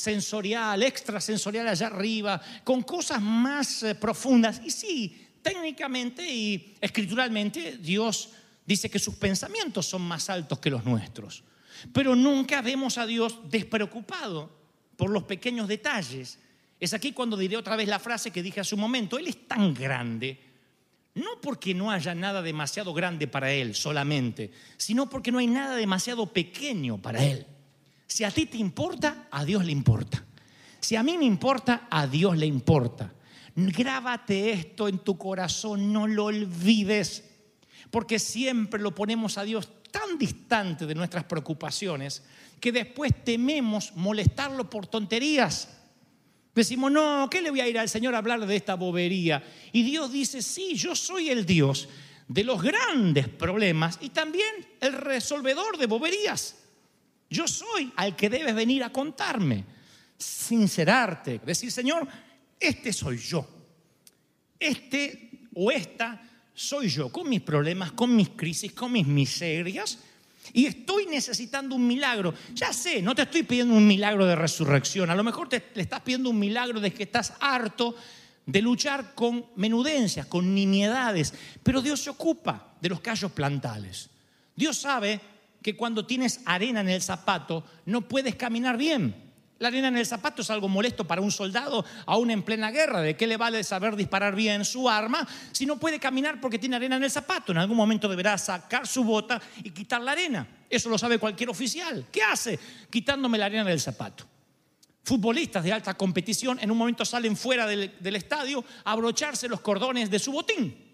sensorial, 0.00 0.82
extrasensorial 0.82 1.68
allá 1.68 1.86
arriba, 1.88 2.40
con 2.64 2.82
cosas 2.82 3.20
más 3.20 3.82
eh, 3.82 3.94
profundas. 3.94 4.60
Y 4.64 4.70
sí, 4.70 5.28
técnicamente 5.42 6.28
y 6.28 6.74
escrituralmente 6.80 7.78
Dios 7.78 8.30
dice 8.64 8.90
que 8.90 8.98
sus 8.98 9.16
pensamientos 9.16 9.86
son 9.86 10.02
más 10.02 10.30
altos 10.30 10.58
que 10.58 10.70
los 10.70 10.84
nuestros. 10.84 11.44
Pero 11.92 12.14
nunca 12.14 12.62
vemos 12.62 12.98
a 12.98 13.06
Dios 13.06 13.38
despreocupado 13.50 14.50
por 14.96 15.10
los 15.10 15.24
pequeños 15.24 15.66
detalles. 15.68 16.38
Es 16.78 16.94
aquí 16.94 17.12
cuando 17.12 17.36
diré 17.36 17.56
otra 17.56 17.76
vez 17.76 17.88
la 17.88 17.98
frase 17.98 18.30
que 18.30 18.42
dije 18.42 18.60
hace 18.60 18.74
un 18.74 18.80
momento. 18.80 19.18
Él 19.18 19.28
es 19.28 19.48
tan 19.48 19.74
grande, 19.74 20.38
no 21.14 21.40
porque 21.40 21.74
no 21.74 21.90
haya 21.90 22.14
nada 22.14 22.42
demasiado 22.42 22.92
grande 22.92 23.26
para 23.26 23.52
Él 23.52 23.74
solamente, 23.74 24.50
sino 24.76 25.08
porque 25.08 25.32
no 25.32 25.38
hay 25.38 25.46
nada 25.46 25.76
demasiado 25.76 26.26
pequeño 26.26 26.98
para 26.98 27.24
Él. 27.24 27.46
Si 28.10 28.24
a 28.24 28.30
ti 28.32 28.46
te 28.46 28.58
importa, 28.58 29.28
a 29.30 29.44
Dios 29.44 29.64
le 29.64 29.70
importa. 29.70 30.24
Si 30.80 30.96
a 30.96 31.02
mí 31.04 31.16
me 31.16 31.26
importa, 31.26 31.86
a 31.88 32.08
Dios 32.08 32.36
le 32.36 32.44
importa. 32.44 33.14
Grábate 33.54 34.50
esto 34.50 34.88
en 34.88 34.98
tu 34.98 35.16
corazón, 35.16 35.92
no 35.92 36.08
lo 36.08 36.24
olvides, 36.24 37.22
porque 37.88 38.18
siempre 38.18 38.80
lo 38.80 38.92
ponemos 38.96 39.38
a 39.38 39.44
Dios 39.44 39.68
tan 39.92 40.18
distante 40.18 40.86
de 40.86 40.94
nuestras 40.96 41.22
preocupaciones 41.22 42.24
que 42.58 42.72
después 42.72 43.12
tememos 43.24 43.92
molestarlo 43.94 44.68
por 44.68 44.88
tonterías. 44.88 45.68
Decimos, 46.52 46.90
no, 46.90 47.28
¿qué 47.30 47.40
le 47.40 47.50
voy 47.50 47.60
a 47.60 47.68
ir 47.68 47.78
al 47.78 47.88
Señor 47.88 48.16
a 48.16 48.18
hablar 48.18 48.44
de 48.44 48.56
esta 48.56 48.74
bobería? 48.74 49.40
Y 49.70 49.84
Dios 49.84 50.10
dice, 50.10 50.42
sí, 50.42 50.74
yo 50.74 50.96
soy 50.96 51.30
el 51.30 51.46
Dios 51.46 51.88
de 52.26 52.42
los 52.42 52.60
grandes 52.60 53.28
problemas 53.28 53.98
y 54.00 54.08
también 54.08 54.50
el 54.80 54.94
resolvedor 54.94 55.78
de 55.78 55.86
boberías. 55.86 56.56
Yo 57.30 57.46
soy 57.46 57.92
al 57.96 58.16
que 58.16 58.28
debes 58.28 58.54
venir 58.54 58.82
a 58.82 58.90
contarme, 58.90 59.64
sincerarte, 60.18 61.38
decir, 61.38 61.70
Señor, 61.70 62.06
este 62.58 62.92
soy 62.92 63.16
yo. 63.16 63.48
Este 64.58 65.30
o 65.54 65.70
esta 65.70 66.20
soy 66.52 66.88
yo, 66.88 67.10
con 67.10 67.28
mis 67.28 67.40
problemas, 67.40 67.92
con 67.92 68.14
mis 68.14 68.30
crisis, 68.30 68.72
con 68.72 68.92
mis 68.92 69.06
miserias. 69.06 69.98
Y 70.52 70.66
estoy 70.66 71.06
necesitando 71.06 71.76
un 71.76 71.86
milagro. 71.86 72.34
Ya 72.54 72.72
sé, 72.72 73.00
no 73.00 73.14
te 73.14 73.22
estoy 73.22 73.44
pidiendo 73.44 73.74
un 73.74 73.86
milagro 73.86 74.26
de 74.26 74.34
resurrección. 74.34 75.08
A 75.08 75.14
lo 75.14 75.22
mejor 75.22 75.48
te 75.48 75.70
le 75.74 75.82
estás 75.82 76.00
pidiendo 76.00 76.30
un 76.30 76.38
milagro 76.38 76.80
de 76.80 76.92
que 76.92 77.04
estás 77.04 77.34
harto 77.40 77.94
de 78.44 78.60
luchar 78.60 79.14
con 79.14 79.46
menudencias, 79.54 80.26
con 80.26 80.52
nimiedades. 80.54 81.32
Pero 81.62 81.80
Dios 81.80 82.00
se 82.00 82.10
ocupa 82.10 82.74
de 82.80 82.88
los 82.88 83.00
callos 83.00 83.30
plantales. 83.30 84.10
Dios 84.56 84.76
sabe 84.76 85.20
que 85.62 85.76
cuando 85.76 86.06
tienes 86.06 86.40
arena 86.44 86.80
en 86.80 86.88
el 86.88 87.02
zapato 87.02 87.64
no 87.86 88.02
puedes 88.02 88.34
caminar 88.36 88.76
bien. 88.76 89.30
La 89.60 89.68
arena 89.68 89.88
en 89.88 89.98
el 89.98 90.06
zapato 90.06 90.40
es 90.40 90.48
algo 90.48 90.68
molesto 90.68 91.06
para 91.06 91.20
un 91.20 91.30
soldado, 91.30 91.84
aún 92.06 92.30
en 92.30 92.42
plena 92.42 92.70
guerra. 92.70 93.02
¿De 93.02 93.14
qué 93.14 93.26
le 93.26 93.36
vale 93.36 93.62
saber 93.62 93.94
disparar 93.94 94.34
bien 94.34 94.64
su 94.64 94.88
arma 94.88 95.28
si 95.52 95.66
no 95.66 95.78
puede 95.78 96.00
caminar 96.00 96.40
porque 96.40 96.58
tiene 96.58 96.76
arena 96.76 96.96
en 96.96 97.04
el 97.04 97.10
zapato? 97.10 97.52
En 97.52 97.58
algún 97.58 97.76
momento 97.76 98.08
deberá 98.08 98.38
sacar 98.38 98.86
su 98.86 99.04
bota 99.04 99.38
y 99.62 99.70
quitar 99.70 100.00
la 100.00 100.12
arena. 100.12 100.48
Eso 100.68 100.88
lo 100.88 100.96
sabe 100.96 101.18
cualquier 101.18 101.50
oficial. 101.50 102.06
¿Qué 102.10 102.22
hace 102.22 102.58
quitándome 102.88 103.36
la 103.36 103.46
arena 103.46 103.64
del 103.64 103.80
zapato? 103.80 104.24
Futbolistas 105.04 105.62
de 105.62 105.74
alta 105.74 105.92
competición 105.92 106.58
en 106.58 106.70
un 106.70 106.78
momento 106.78 107.04
salen 107.04 107.36
fuera 107.36 107.66
del, 107.66 107.92
del 108.00 108.16
estadio 108.16 108.64
a 108.84 108.92
abrocharse 108.92 109.46
los 109.46 109.60
cordones 109.60 110.10
de 110.10 110.18
su 110.18 110.32
botín. 110.32 110.89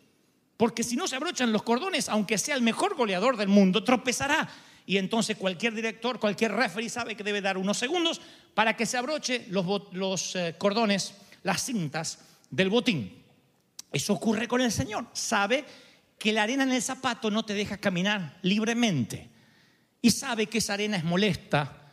Porque 0.56 0.82
si 0.82 0.96
no 0.96 1.06
se 1.06 1.16
abrochan 1.16 1.52
los 1.52 1.62
cordones, 1.62 2.08
aunque 2.08 2.38
sea 2.38 2.54
el 2.54 2.62
mejor 2.62 2.94
goleador 2.94 3.36
del 3.36 3.48
mundo, 3.48 3.84
tropezará 3.84 4.48
y 4.86 4.98
entonces 4.98 5.36
cualquier 5.36 5.74
director, 5.74 6.20
cualquier 6.20 6.52
referee 6.52 6.88
sabe 6.88 7.16
que 7.16 7.24
debe 7.24 7.40
dar 7.40 7.58
unos 7.58 7.76
segundos 7.76 8.20
para 8.54 8.76
que 8.76 8.86
se 8.86 8.96
abroche 8.96 9.46
los, 9.50 10.36
eh, 10.36 10.54
cordones, 10.56 11.14
las 11.42 11.64
cintas 11.64 12.20
del 12.48 12.70
botín. 12.70 13.22
Eso 13.92 14.12
ocurre 14.12 14.46
con 14.46 14.60
el 14.60 14.70
Señor. 14.70 15.06
Sabe 15.12 15.64
que 16.18 16.32
la 16.32 16.44
arena 16.44 16.62
en 16.62 16.72
el 16.72 16.82
zapato 16.82 17.30
no 17.30 17.44
te 17.44 17.54
deja 17.54 17.78
caminar 17.78 18.38
libremente. 18.42 19.28
Y 20.00 20.12
sabe 20.12 20.46
que 20.46 20.58
esa 20.58 20.74
arena 20.74 20.96
es 20.96 21.04
molesta, 21.04 21.90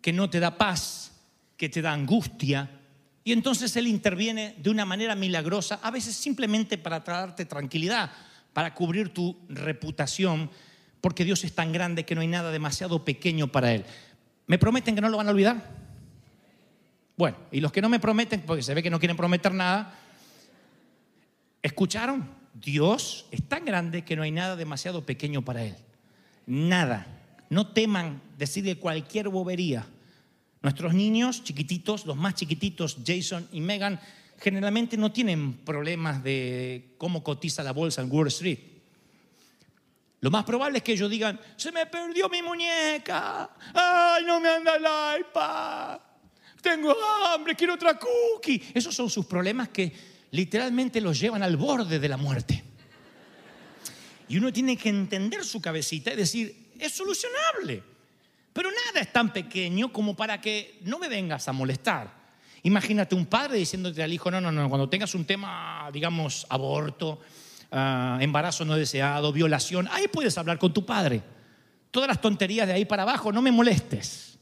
que 0.00 0.12
no 0.12 0.30
te 0.30 0.38
da 0.38 0.56
paz, 0.56 1.12
que 1.56 1.68
te 1.68 1.82
da 1.82 1.92
angustia. 1.92 2.75
Y 3.26 3.32
entonces 3.32 3.74
Él 3.74 3.88
interviene 3.88 4.54
de 4.56 4.70
una 4.70 4.84
manera 4.84 5.16
milagrosa, 5.16 5.80
a 5.82 5.90
veces 5.90 6.14
simplemente 6.14 6.78
para 6.78 7.00
darte 7.00 7.44
tranquilidad, 7.44 8.12
para 8.52 8.72
cubrir 8.72 9.08
tu 9.08 9.36
reputación 9.48 10.48
porque 11.00 11.24
Dios 11.24 11.42
es 11.42 11.52
tan 11.52 11.72
grande 11.72 12.04
que 12.04 12.14
no 12.14 12.20
hay 12.20 12.28
nada 12.28 12.52
demasiado 12.52 13.04
pequeño 13.04 13.48
para 13.48 13.72
Él. 13.72 13.84
¿Me 14.46 14.58
prometen 14.58 14.94
que 14.94 15.00
no 15.00 15.08
lo 15.08 15.16
van 15.16 15.26
a 15.26 15.32
olvidar? 15.32 15.60
Bueno, 17.16 17.36
y 17.50 17.58
los 17.58 17.72
que 17.72 17.82
no 17.82 17.88
me 17.88 17.98
prometen, 17.98 18.42
porque 18.42 18.62
se 18.62 18.74
ve 18.74 18.82
que 18.82 18.90
no 18.90 19.00
quieren 19.00 19.16
prometer 19.16 19.52
nada, 19.52 19.98
¿escucharon? 21.62 22.30
Dios 22.54 23.26
es 23.32 23.42
tan 23.42 23.64
grande 23.64 24.04
que 24.04 24.14
no 24.14 24.22
hay 24.22 24.30
nada 24.30 24.54
demasiado 24.54 25.04
pequeño 25.04 25.44
para 25.44 25.64
Él. 25.64 25.74
Nada. 26.46 27.08
No 27.50 27.72
teman 27.72 28.22
decirle 28.38 28.78
cualquier 28.78 29.30
bobería. 29.30 29.84
Nuestros 30.66 30.94
niños 30.94 31.44
chiquititos, 31.44 32.06
los 32.06 32.16
más 32.16 32.34
chiquititos, 32.34 32.96
Jason 33.06 33.46
y 33.52 33.60
Megan, 33.60 34.00
generalmente 34.40 34.96
no 34.96 35.12
tienen 35.12 35.52
problemas 35.58 36.24
de 36.24 36.96
cómo 36.98 37.22
cotiza 37.22 37.62
la 37.62 37.72
bolsa 37.72 38.02
en 38.02 38.10
Wall 38.10 38.26
Street 38.26 38.58
lo 40.20 40.30
más 40.30 40.44
probable 40.44 40.78
es 40.78 40.84
que 40.84 40.94
ellos 40.94 41.08
digan, 41.08 41.38
se 41.56 41.70
me 41.70 41.86
perdió 41.86 42.28
mi 42.28 42.42
muñeca, 42.42 43.48
ay, 43.74 44.24
no 44.24 44.40
me 44.40 44.48
anda 44.48 44.74
el 44.74 45.20
iPad, 45.20 46.00
tengo 46.60 46.96
hambre, 47.26 47.54
quiero 47.54 47.74
otra 47.74 47.96
cookie. 47.96 48.60
Esos 48.74 48.92
son 48.92 49.08
sus 49.08 49.26
problemas 49.26 49.68
que 49.68 49.92
literalmente 50.32 51.00
los 51.00 51.20
llevan 51.20 51.44
al 51.44 51.56
borde 51.56 52.00
de 52.00 52.08
la 52.08 52.16
muerte. 52.16 52.64
Y 54.28 54.38
uno 54.38 54.52
tiene 54.52 54.76
que 54.76 54.88
entender 54.88 55.44
su 55.44 55.60
cabecita 55.60 56.12
y 56.12 56.16
decir, 56.16 56.72
es 56.76 56.92
solucionable. 56.92 57.95
Pero 58.56 58.70
nada 58.70 59.00
es 59.00 59.12
tan 59.12 59.32
pequeño 59.32 59.92
como 59.92 60.16
para 60.16 60.40
que 60.40 60.80
no 60.82 60.98
me 60.98 61.08
vengas 61.08 61.46
a 61.46 61.52
molestar. 61.52 62.26
Imagínate 62.64 63.14
un 63.14 63.26
padre 63.26 63.58
diciéndote 63.58 64.02
al 64.02 64.12
hijo, 64.12 64.32
no, 64.32 64.40
no, 64.40 64.50
no, 64.50 64.68
cuando 64.68 64.88
tengas 64.88 65.14
un 65.14 65.24
tema, 65.24 65.88
digamos, 65.92 66.44
aborto, 66.48 67.20
Ah, 67.70 68.18
embarazo 68.20 68.64
no 68.64 68.76
deseado, 68.76 69.32
violación, 69.32 69.88
ahí 69.90 70.06
puedes 70.08 70.38
hablar 70.38 70.58
con 70.58 70.72
tu 70.72 70.86
padre. 70.86 71.22
Todas 71.90 72.08
las 72.08 72.20
tonterías 72.20 72.66
de 72.66 72.74
ahí 72.74 72.84
para 72.84 73.02
abajo, 73.02 73.32
no 73.32 73.42
me 73.42 73.50
molestes. 73.50 74.38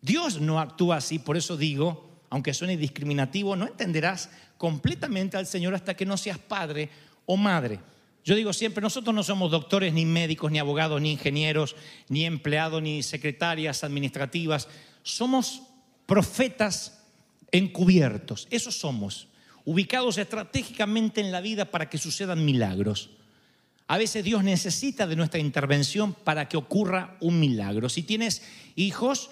Dios 0.00 0.40
no 0.40 0.60
actúa 0.60 0.96
así, 0.96 1.18
por 1.18 1.36
eso 1.36 1.56
digo, 1.56 2.22
aunque 2.28 2.52
suene 2.52 2.76
discriminativo, 2.76 3.56
no 3.56 3.66
entenderás 3.66 4.30
completamente 4.58 5.36
al 5.36 5.46
Señor 5.46 5.74
hasta 5.74 5.94
que 5.94 6.04
no 6.04 6.16
seas 6.16 6.38
padre 6.38 6.90
o 7.24 7.36
madre. 7.36 7.80
Yo 8.24 8.36
digo 8.36 8.52
siempre, 8.52 8.82
nosotros 8.82 9.14
no 9.14 9.22
somos 9.22 9.50
doctores, 9.50 9.92
ni 9.92 10.04
médicos, 10.04 10.52
ni 10.52 10.58
abogados, 10.58 11.00
ni 11.00 11.12
ingenieros, 11.12 11.74
ni 12.08 12.24
empleados, 12.24 12.80
ni 12.80 13.02
secretarias 13.02 13.82
administrativas. 13.82 14.68
Somos 15.02 15.62
profetas 16.06 17.02
encubiertos, 17.50 18.46
eso 18.50 18.70
somos 18.70 19.28
ubicados 19.64 20.18
estratégicamente 20.18 21.20
en 21.20 21.32
la 21.32 21.40
vida 21.40 21.66
para 21.66 21.88
que 21.88 21.98
sucedan 21.98 22.44
milagros. 22.44 23.10
A 23.86 23.98
veces 23.98 24.24
Dios 24.24 24.42
necesita 24.42 25.06
de 25.06 25.16
nuestra 25.16 25.40
intervención 25.40 26.14
para 26.14 26.48
que 26.48 26.56
ocurra 26.56 27.16
un 27.20 27.38
milagro. 27.38 27.88
Si 27.88 28.02
tienes 28.02 28.42
hijos, 28.74 29.30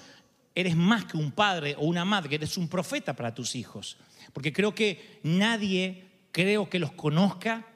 eres 0.54 0.76
más 0.76 1.06
que 1.06 1.16
un 1.16 1.32
padre 1.32 1.76
o 1.78 1.86
una 1.86 2.04
madre, 2.04 2.34
eres 2.34 2.56
un 2.58 2.68
profeta 2.68 3.14
para 3.14 3.34
tus 3.34 3.54
hijos. 3.56 3.96
Porque 4.32 4.52
creo 4.52 4.74
que 4.74 5.20
nadie, 5.22 6.04
creo 6.32 6.68
que 6.68 6.78
los 6.78 6.92
conozca, 6.92 7.66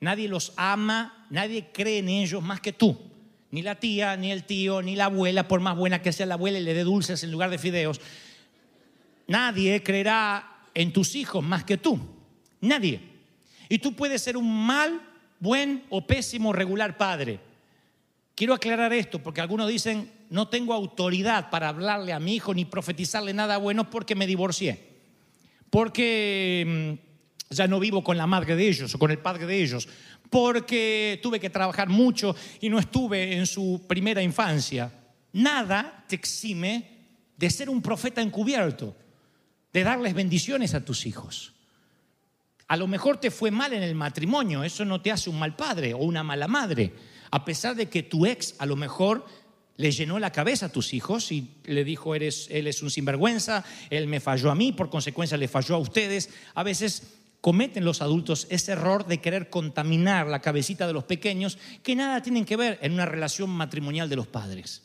nadie 0.00 0.28
los 0.28 0.52
ama, 0.56 1.26
nadie 1.30 1.68
cree 1.72 1.98
en 1.98 2.08
ellos 2.08 2.42
más 2.42 2.60
que 2.60 2.72
tú. 2.72 2.96
Ni 3.50 3.62
la 3.62 3.76
tía, 3.76 4.16
ni 4.16 4.32
el 4.32 4.44
tío, 4.44 4.82
ni 4.82 4.96
la 4.96 5.06
abuela, 5.06 5.48
por 5.48 5.60
más 5.60 5.76
buena 5.76 6.02
que 6.02 6.12
sea 6.12 6.26
la 6.26 6.34
abuela 6.34 6.58
y 6.58 6.62
le 6.62 6.74
dé 6.74 6.84
dulces 6.84 7.22
en 7.22 7.30
lugar 7.30 7.50
de 7.50 7.58
fideos. 7.58 8.00
Nadie 9.28 9.82
creerá 9.82 10.60
en 10.74 10.92
tus 10.92 11.14
hijos 11.14 11.42
más 11.42 11.64
que 11.64 11.76
tú. 11.76 11.98
Nadie. 12.60 13.00
Y 13.68 13.78
tú 13.78 13.94
puedes 13.94 14.22
ser 14.22 14.36
un 14.36 14.66
mal, 14.66 15.00
buen 15.40 15.84
o 15.90 16.06
pésimo 16.06 16.52
regular 16.52 16.96
padre. 16.96 17.40
Quiero 18.34 18.54
aclarar 18.54 18.92
esto 18.92 19.22
porque 19.22 19.40
algunos 19.40 19.68
dicen, 19.68 20.12
no 20.28 20.48
tengo 20.48 20.74
autoridad 20.74 21.50
para 21.50 21.68
hablarle 21.68 22.12
a 22.12 22.20
mi 22.20 22.34
hijo 22.34 22.52
ni 22.52 22.64
profetizarle 22.64 23.32
nada 23.32 23.56
bueno 23.56 23.88
porque 23.88 24.14
me 24.14 24.26
divorcié. 24.26 24.96
Porque 25.70 26.98
mm, 27.00 27.05
ya 27.50 27.66
no 27.66 27.80
vivo 27.80 28.02
con 28.02 28.16
la 28.16 28.26
madre 28.26 28.56
de 28.56 28.68
ellos 28.68 28.94
o 28.94 28.98
con 28.98 29.10
el 29.10 29.18
padre 29.18 29.46
de 29.46 29.62
ellos. 29.62 29.88
Porque 30.30 31.20
tuve 31.22 31.38
que 31.38 31.50
trabajar 31.50 31.88
mucho 31.88 32.34
y 32.60 32.68
no 32.68 32.78
estuve 32.78 33.36
en 33.36 33.46
su 33.46 33.84
primera 33.86 34.22
infancia. 34.22 34.92
Nada 35.32 36.04
te 36.08 36.16
exime 36.16 36.96
de 37.36 37.50
ser 37.50 37.70
un 37.70 37.82
profeta 37.82 38.20
encubierto 38.20 38.96
de 39.72 39.84
darles 39.84 40.14
bendiciones 40.14 40.74
a 40.74 40.84
tus 40.84 41.06
hijos. 41.06 41.52
A 42.68 42.76
lo 42.76 42.88
mejor 42.88 43.18
te 43.18 43.30
fue 43.30 43.50
mal 43.50 43.72
en 43.72 43.82
el 43.82 43.94
matrimonio, 43.94 44.64
eso 44.64 44.84
no 44.84 45.00
te 45.00 45.12
hace 45.12 45.30
un 45.30 45.38
mal 45.38 45.54
padre 45.54 45.94
o 45.94 45.98
una 45.98 46.24
mala 46.24 46.48
madre, 46.48 46.92
a 47.30 47.44
pesar 47.44 47.76
de 47.76 47.88
que 47.88 48.02
tu 48.02 48.26
ex 48.26 48.56
a 48.58 48.66
lo 48.66 48.74
mejor 48.74 49.26
le 49.76 49.90
llenó 49.92 50.18
la 50.18 50.32
cabeza 50.32 50.66
a 50.66 50.72
tus 50.72 50.94
hijos 50.94 51.30
y 51.30 51.50
le 51.64 51.84
dijo, 51.84 52.14
Eres, 52.14 52.48
él 52.50 52.66
es 52.66 52.82
un 52.82 52.90
sinvergüenza, 52.90 53.64
él 53.90 54.06
me 54.06 54.20
falló 54.20 54.50
a 54.50 54.54
mí, 54.54 54.72
por 54.72 54.88
consecuencia 54.90 55.36
le 55.36 55.48
falló 55.48 55.76
a 55.76 55.78
ustedes. 55.78 56.30
A 56.54 56.62
veces 56.62 57.02
cometen 57.46 57.84
los 57.84 58.02
adultos 58.02 58.48
ese 58.50 58.72
error 58.72 59.06
de 59.06 59.20
querer 59.20 59.50
contaminar 59.50 60.26
la 60.26 60.40
cabecita 60.40 60.84
de 60.88 60.92
los 60.92 61.04
pequeños 61.04 61.58
que 61.84 61.94
nada 61.94 62.20
tienen 62.20 62.44
que 62.44 62.56
ver 62.56 62.76
en 62.82 62.92
una 62.92 63.06
relación 63.06 63.50
matrimonial 63.50 64.08
de 64.08 64.16
los 64.16 64.26
padres. 64.26 64.82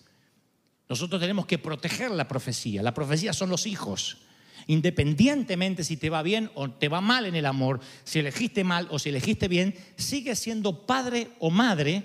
Nosotros 0.88 1.20
tenemos 1.20 1.48
que 1.48 1.58
proteger 1.58 2.12
la 2.12 2.28
profecía. 2.28 2.84
La 2.84 2.94
profecía 2.94 3.34
son 3.34 3.50
los 3.50 3.66
hijos. 3.66 4.20
Independientemente 4.68 5.84
si 5.84 5.98
te 5.98 6.12
va 6.12 6.22
bien 6.22 6.52
o 6.54 6.70
te 6.70 6.88
va 6.88 7.02
mal 7.02 7.26
en 7.26 7.36
el 7.36 7.48
amor, 7.48 7.80
si 8.04 8.20
elegiste 8.20 8.64
mal 8.64 8.88
o 8.92 9.00
si 9.00 9.10
elegiste 9.10 9.48
bien, 9.48 9.74
sigue 9.96 10.36
siendo 10.36 10.86
padre 10.86 11.30
o 11.40 11.50
madre 11.50 12.04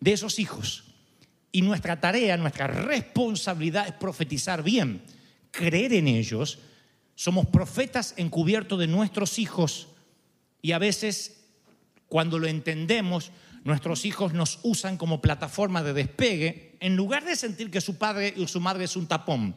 de 0.00 0.14
esos 0.14 0.38
hijos. 0.38 0.84
Y 1.52 1.60
nuestra 1.60 2.00
tarea, 2.00 2.38
nuestra 2.38 2.68
responsabilidad 2.68 3.86
es 3.86 3.92
profetizar 3.92 4.62
bien, 4.62 5.02
creer 5.50 5.92
en 5.92 6.08
ellos. 6.08 6.58
Somos 7.20 7.48
profetas 7.48 8.14
encubiertos 8.16 8.78
de 8.78 8.86
nuestros 8.86 9.38
hijos 9.38 9.88
y 10.62 10.72
a 10.72 10.78
veces 10.78 11.44
cuando 12.08 12.38
lo 12.38 12.46
entendemos, 12.46 13.30
nuestros 13.62 14.06
hijos 14.06 14.32
nos 14.32 14.58
usan 14.62 14.96
como 14.96 15.20
plataforma 15.20 15.82
de 15.82 15.92
despegue 15.92 16.78
en 16.80 16.96
lugar 16.96 17.26
de 17.26 17.36
sentir 17.36 17.70
que 17.70 17.82
su 17.82 17.98
padre 17.98 18.32
y 18.34 18.46
su 18.46 18.58
madre 18.58 18.84
es 18.84 18.96
un 18.96 19.06
tapón. 19.06 19.54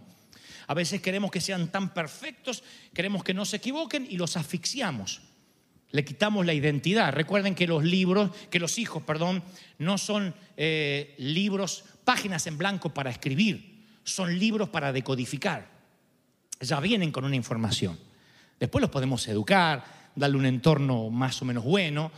A 0.67 0.73
veces 0.73 1.01
queremos 1.01 1.31
que 1.31 1.39
sean 1.39 1.71
tan 1.71 1.93
perfectos, 1.93 2.65
queremos 2.93 3.23
que 3.23 3.33
no 3.33 3.45
se 3.45 3.55
equivoquen 3.55 4.07
y 4.09 4.17
los 4.17 4.35
asfixiamos 4.35 5.21
le 5.91 6.03
quitamos 6.03 6.45
la 6.45 6.53
identidad. 6.53 7.13
Recuerden 7.13 7.55
que 7.55 7.67
los 7.67 7.83
libros, 7.83 8.31
que 8.49 8.59
los 8.59 8.77
hijos, 8.77 9.03
perdón, 9.03 9.43
no 9.77 9.97
son 9.99 10.35
eh, 10.57 11.15
libros, 11.17 11.85
páginas 12.03 12.45
en 12.47 12.57
blanco 12.57 12.93
para 12.93 13.11
escribir, 13.11 13.85
son 14.03 14.37
libros 14.37 14.67
para 14.69 14.91
decodificar. 14.91 15.72
Ya 16.63 16.79
vienen 16.79 17.11
con 17.11 17.25
una 17.25 17.35
información. 17.35 17.97
Después 18.59 18.81
los 18.81 18.91
podemos 18.91 19.27
educar, 19.27 19.83
darle 20.15 20.37
un 20.37 20.45
entorno 20.45 21.09
más 21.09 21.41
o 21.41 21.45
menos 21.45 21.63
bueno, 21.63 22.11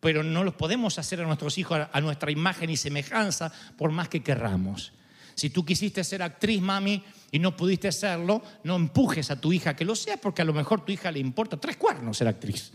pero 0.00 0.22
no 0.22 0.44
los 0.44 0.54
podemos 0.54 0.98
hacer 0.98 1.20
a 1.20 1.24
nuestros 1.24 1.58
hijos 1.58 1.80
a 1.92 2.00
nuestra 2.00 2.30
imagen 2.30 2.70
y 2.70 2.76
semejanza 2.76 3.52
por 3.76 3.90
más 3.90 4.08
que 4.08 4.22
querramos. 4.22 4.92
Si 5.34 5.50
tú 5.50 5.64
quisiste 5.64 6.04
ser 6.04 6.22
actriz, 6.22 6.60
mami, 6.60 7.02
y 7.30 7.38
no 7.38 7.56
pudiste 7.56 7.92
serlo, 7.92 8.42
no 8.64 8.76
empujes 8.76 9.30
a 9.30 9.40
tu 9.40 9.52
hija 9.52 9.76
que 9.76 9.84
lo 9.84 9.94
sea, 9.94 10.16
porque 10.16 10.42
a 10.42 10.44
lo 10.44 10.52
mejor 10.52 10.84
tu 10.84 10.92
hija 10.92 11.10
le 11.10 11.20
importa 11.20 11.56
tres 11.56 11.76
cuernos 11.76 12.16
ser 12.16 12.28
actriz. 12.28 12.72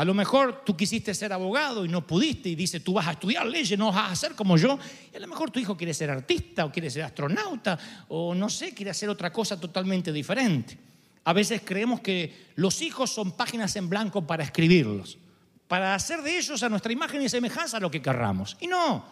A 0.00 0.04
lo 0.06 0.14
mejor 0.14 0.64
tú 0.64 0.74
quisiste 0.74 1.14
ser 1.14 1.30
abogado 1.30 1.84
y 1.84 1.88
no 1.88 2.06
pudiste 2.06 2.48
y 2.48 2.54
dice, 2.54 2.80
tú 2.80 2.94
vas 2.94 3.06
a 3.06 3.10
estudiar 3.10 3.44
leyes, 3.44 3.78
no 3.78 3.92
vas 3.92 4.10
a 4.10 4.16
ser 4.16 4.34
como 4.34 4.56
yo. 4.56 4.78
Y 5.12 5.16
a 5.18 5.20
lo 5.20 5.26
mejor 5.26 5.50
tu 5.50 5.60
hijo 5.60 5.76
quiere 5.76 5.92
ser 5.92 6.08
artista 6.08 6.64
o 6.64 6.72
quiere 6.72 6.88
ser 6.88 7.02
astronauta 7.02 7.78
o 8.08 8.34
no 8.34 8.48
sé, 8.48 8.72
quiere 8.72 8.92
hacer 8.92 9.10
otra 9.10 9.30
cosa 9.30 9.60
totalmente 9.60 10.10
diferente. 10.10 10.78
A 11.24 11.34
veces 11.34 11.60
creemos 11.62 12.00
que 12.00 12.46
los 12.54 12.80
hijos 12.80 13.10
son 13.10 13.32
páginas 13.32 13.76
en 13.76 13.90
blanco 13.90 14.26
para 14.26 14.42
escribirlos, 14.42 15.18
para 15.68 15.94
hacer 15.94 16.22
de 16.22 16.38
ellos 16.38 16.62
a 16.62 16.70
nuestra 16.70 16.94
imagen 16.94 17.20
y 17.20 17.28
semejanza 17.28 17.78
lo 17.78 17.90
que 17.90 18.00
querramos. 18.00 18.56
Y 18.58 18.68
no, 18.68 19.04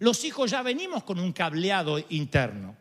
los 0.00 0.24
hijos 0.24 0.50
ya 0.50 0.62
venimos 0.62 1.04
con 1.04 1.20
un 1.20 1.32
cableado 1.32 2.04
interno. 2.08 2.74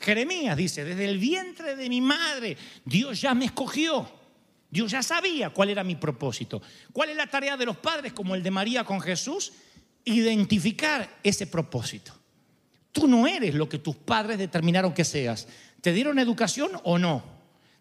Jeremías 0.00 0.56
dice, 0.56 0.84
desde 0.84 1.04
el 1.04 1.18
vientre 1.18 1.76
de 1.76 1.88
mi 1.88 2.00
madre, 2.00 2.56
Dios 2.84 3.20
ya 3.20 3.32
me 3.32 3.44
escogió. 3.44 4.15
Dios 4.76 4.90
ya 4.90 5.02
sabía 5.02 5.48
cuál 5.48 5.70
era 5.70 5.82
mi 5.82 5.94
propósito. 5.94 6.60
¿Cuál 6.92 7.08
es 7.08 7.16
la 7.16 7.26
tarea 7.26 7.56
de 7.56 7.64
los 7.64 7.78
padres 7.78 8.12
como 8.12 8.34
el 8.34 8.42
de 8.42 8.50
María 8.50 8.84
con 8.84 9.00
Jesús? 9.00 9.54
Identificar 10.04 11.18
ese 11.22 11.46
propósito. 11.46 12.12
Tú 12.92 13.08
no 13.08 13.26
eres 13.26 13.54
lo 13.54 13.70
que 13.70 13.78
tus 13.78 13.96
padres 13.96 14.36
determinaron 14.36 14.92
que 14.92 15.02
seas. 15.02 15.48
¿Te 15.80 15.94
dieron 15.94 16.18
educación 16.18 16.72
o 16.84 16.98
no? 16.98 17.22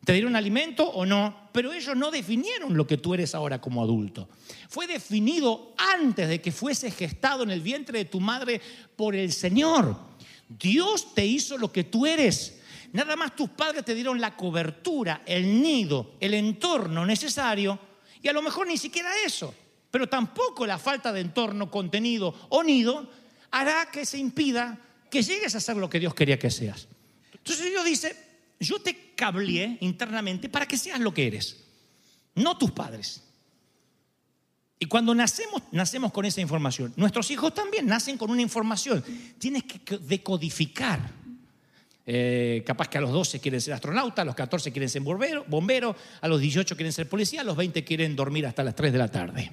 ¿Te 0.05 0.13
dieron 0.13 0.38
alimento 0.38 0.89
o 0.89 1.05
no? 1.05 1.49
Pero 1.51 1.73
ellos 1.73 1.97
no 1.97 2.12
definieron 2.12 2.77
lo 2.77 2.88
que 2.88 2.95
tú 2.95 3.13
eres 3.13 3.36
ahora 3.36 3.60
como 3.60 3.84
adulto. 3.84 4.29
Fue 4.69 4.88
definido 4.88 5.73
antes 5.77 6.29
de 6.29 6.39
que 6.39 6.53
fuese 6.53 6.91
gestado 6.91 7.43
en 7.43 7.51
el 7.51 7.60
vientre 7.60 7.99
de 7.99 8.05
tu 8.05 8.21
madre 8.21 8.62
por 8.95 9.15
el 9.15 9.34
Señor. 9.34 9.97
Dios 10.47 11.13
te 11.13 11.25
hizo 11.25 11.58
lo 11.58 11.73
que 11.73 11.84
tú 11.84 12.05
eres. 12.05 12.62
Nada 12.93 13.15
más 13.15 13.35
tus 13.35 13.49
padres 13.49 13.83
te 13.83 13.95
dieron 13.95 14.19
la 14.19 14.35
cobertura, 14.35 15.23
el 15.25 15.61
nido, 15.61 16.15
el 16.19 16.33
entorno 16.33 17.05
necesario 17.05 17.77
y 18.21 18.27
a 18.27 18.33
lo 18.33 18.41
mejor 18.41 18.67
ni 18.67 18.77
siquiera 18.77 19.09
eso. 19.25 19.53
Pero 19.91 20.07
tampoco 20.09 20.65
la 20.65 20.77
falta 20.77 21.13
de 21.13 21.21
entorno, 21.21 21.71
contenido 21.71 22.33
o 22.49 22.63
nido 22.63 23.09
hará 23.51 23.89
que 23.91 24.05
se 24.05 24.17
impida 24.17 24.77
que 25.09 25.21
llegues 25.23 25.55
a 25.55 25.59
ser 25.59 25.77
lo 25.77 25.89
que 25.89 25.99
Dios 25.99 26.13
quería 26.13 26.37
que 26.37 26.51
seas. 26.51 26.87
Entonces 27.31 27.69
Dios 27.69 27.85
dice, 27.85 28.15
yo 28.59 28.79
te 28.79 29.13
cableé 29.15 29.77
internamente 29.81 30.49
para 30.49 30.67
que 30.67 30.77
seas 30.77 30.99
lo 30.99 31.13
que 31.13 31.27
eres, 31.27 31.63
no 32.35 32.57
tus 32.57 32.71
padres. 32.71 33.21
Y 34.77 34.87
cuando 34.87 35.15
nacemos, 35.15 35.61
nacemos 35.71 36.11
con 36.11 36.25
esa 36.25 36.41
información. 36.41 36.93
Nuestros 36.97 37.31
hijos 37.31 37.53
también 37.53 37.85
nacen 37.85 38.17
con 38.17 38.29
una 38.29 38.41
información. 38.41 39.03
Tienes 39.39 39.63
que 39.63 39.97
decodificar 39.99 40.99
eh, 42.07 42.63
capaz 42.65 42.87
que 42.87 42.99
a 42.99 43.01
los 43.01 43.11
12 43.11 43.39
quieren 43.39 43.59
ser 43.59 43.73
astronauta, 43.73 44.21
a 44.21 44.25
los 44.25 44.35
14 44.35 44.71
quieren 44.71 44.89
ser 44.89 45.01
bombero, 45.01 45.43
bombero, 45.47 45.95
a 46.21 46.27
los 46.27 46.39
18 46.39 46.75
quieren 46.75 46.93
ser 46.93 47.09
policía, 47.09 47.41
a 47.41 47.43
los 47.43 47.57
20 47.57 47.83
quieren 47.83 48.15
dormir 48.15 48.45
hasta 48.45 48.63
las 48.63 48.75
3 48.75 48.91
de 48.91 48.97
la 48.97 49.07
tarde. 49.07 49.51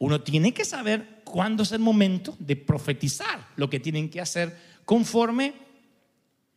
Uno 0.00 0.20
tiene 0.20 0.52
que 0.52 0.64
saber 0.64 1.20
cuándo 1.22 1.62
es 1.62 1.70
el 1.70 1.78
momento 1.78 2.34
de 2.40 2.56
profetizar 2.56 3.46
lo 3.54 3.70
que 3.70 3.78
tienen 3.78 4.10
que 4.10 4.20
hacer 4.20 4.56
conforme 4.84 5.54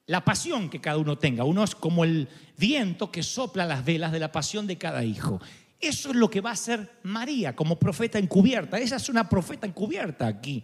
la 0.07 0.25
pasión 0.25 0.67
que 0.69 0.81
cada 0.81 0.97
uno 0.97 1.19
tenga. 1.19 1.43
Uno 1.43 1.63
es 1.63 1.75
como 1.75 2.03
el 2.03 2.27
viento 2.57 3.11
que 3.11 3.21
sopla 3.21 3.65
las 3.65 3.85
velas 3.85 4.11
de 4.11 4.19
la 4.19 4.31
pasión 4.31 4.65
de 4.65 4.79
cada 4.79 5.03
hijo. 5.03 5.39
Eso 5.79 6.09
es 6.09 6.15
lo 6.15 6.31
que 6.31 6.41
va 6.41 6.49
a 6.49 6.53
hacer 6.53 6.99
María 7.03 7.55
como 7.55 7.77
profeta 7.77 8.17
encubierta. 8.17 8.79
Ella 8.79 8.97
es 8.97 9.09
una 9.09 9.29
profeta 9.29 9.67
encubierta 9.67 10.25
aquí 10.25 10.63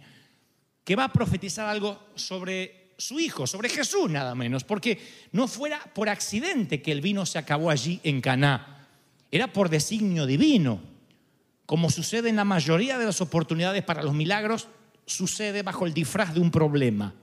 que 0.84 0.96
va 0.96 1.04
a 1.04 1.12
profetizar 1.12 1.68
algo 1.68 1.98
sobre 2.14 2.94
su 2.98 3.18
hijo, 3.18 3.46
sobre 3.46 3.68
Jesús 3.68 4.10
nada 4.10 4.34
menos, 4.34 4.64
porque 4.64 5.00
no 5.32 5.48
fuera 5.48 5.80
por 5.94 6.08
accidente 6.08 6.82
que 6.82 6.92
el 6.92 7.00
vino 7.00 7.26
se 7.26 7.38
acabó 7.38 7.70
allí 7.70 8.00
en 8.04 8.20
Caná, 8.20 8.86
era 9.30 9.52
por 9.52 9.68
designio 9.68 10.26
divino. 10.26 10.80
Como 11.66 11.90
sucede 11.90 12.28
en 12.28 12.36
la 12.36 12.44
mayoría 12.44 12.98
de 12.98 13.06
las 13.06 13.20
oportunidades 13.20 13.82
para 13.82 14.02
los 14.02 14.14
milagros, 14.14 14.68
sucede 15.06 15.62
bajo 15.62 15.86
el 15.86 15.94
disfraz 15.94 16.34
de 16.34 16.40
un 16.40 16.50
problema. 16.50 17.14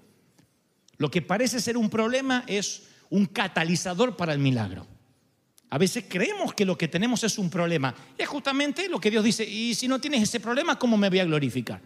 Lo 0.98 1.12
que 1.12 1.22
parece 1.22 1.62
ser 1.62 1.78
un 1.78 1.90
problema 1.90 2.44
es 2.48 2.84
un 3.10 3.26
catalizador 3.26 4.18
para 4.18 4.34
el 4.34 4.40
milagro. 4.40 4.86
A 5.70 5.78
veces 5.78 6.06
creemos 6.10 6.54
que 6.54 6.66
lo 6.66 6.78
que 6.78 6.88
tenemos 6.88 7.24
es 7.24 7.38
un 7.38 7.50
problema. 7.50 7.94
Y 8.18 8.24
es 8.24 8.28
justamente 8.28 8.90
lo 8.90 9.00
que 9.00 9.12
Dios 9.12 9.24
dice, 9.24 9.44
y 9.48 9.76
si 9.76 9.88
no 9.88 10.02
tienes 10.02 10.24
ese 10.24 10.40
problema, 10.40 10.80
¿cómo 10.80 10.98
me 10.98 11.10
voy 11.10 11.20
a 11.20 11.26
glorificar? 11.26 11.80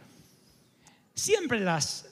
Siempre 1.15 1.63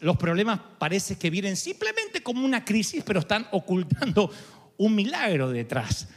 los 0.02 0.18
problemas 0.18 0.60
parece 0.78 1.18
que 1.18 1.32
vienen 1.32 1.56
simplemente 1.56 2.22
como 2.22 2.46
una 2.46 2.64
crisis, 2.64 3.04
pero 3.04 3.22
están 3.22 3.48
ocultando 3.52 4.32
un 4.78 4.94
milagro 4.94 5.50
detrás. 5.50 6.08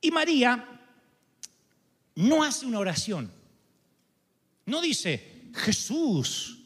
Y 0.00 0.10
María 0.10 0.66
no 2.14 2.42
hace 2.42 2.64
una 2.64 2.78
oración. 2.78 3.30
No 4.64 4.80
dice, 4.80 5.50
Jesús, 5.54 6.56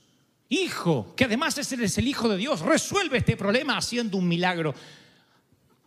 Hijo, 0.49 1.15
que 1.17 1.25
además 1.25 1.59
es 1.59 1.73
el 1.99 2.07
Hijo 2.07 2.29
de 2.29 2.37
Dios, 2.37 2.61
resuelve 2.61 3.19
este 3.19 3.37
problema 3.37 3.77
haciendo 3.77 4.17
un 4.19 4.29
milagro. 4.29 4.75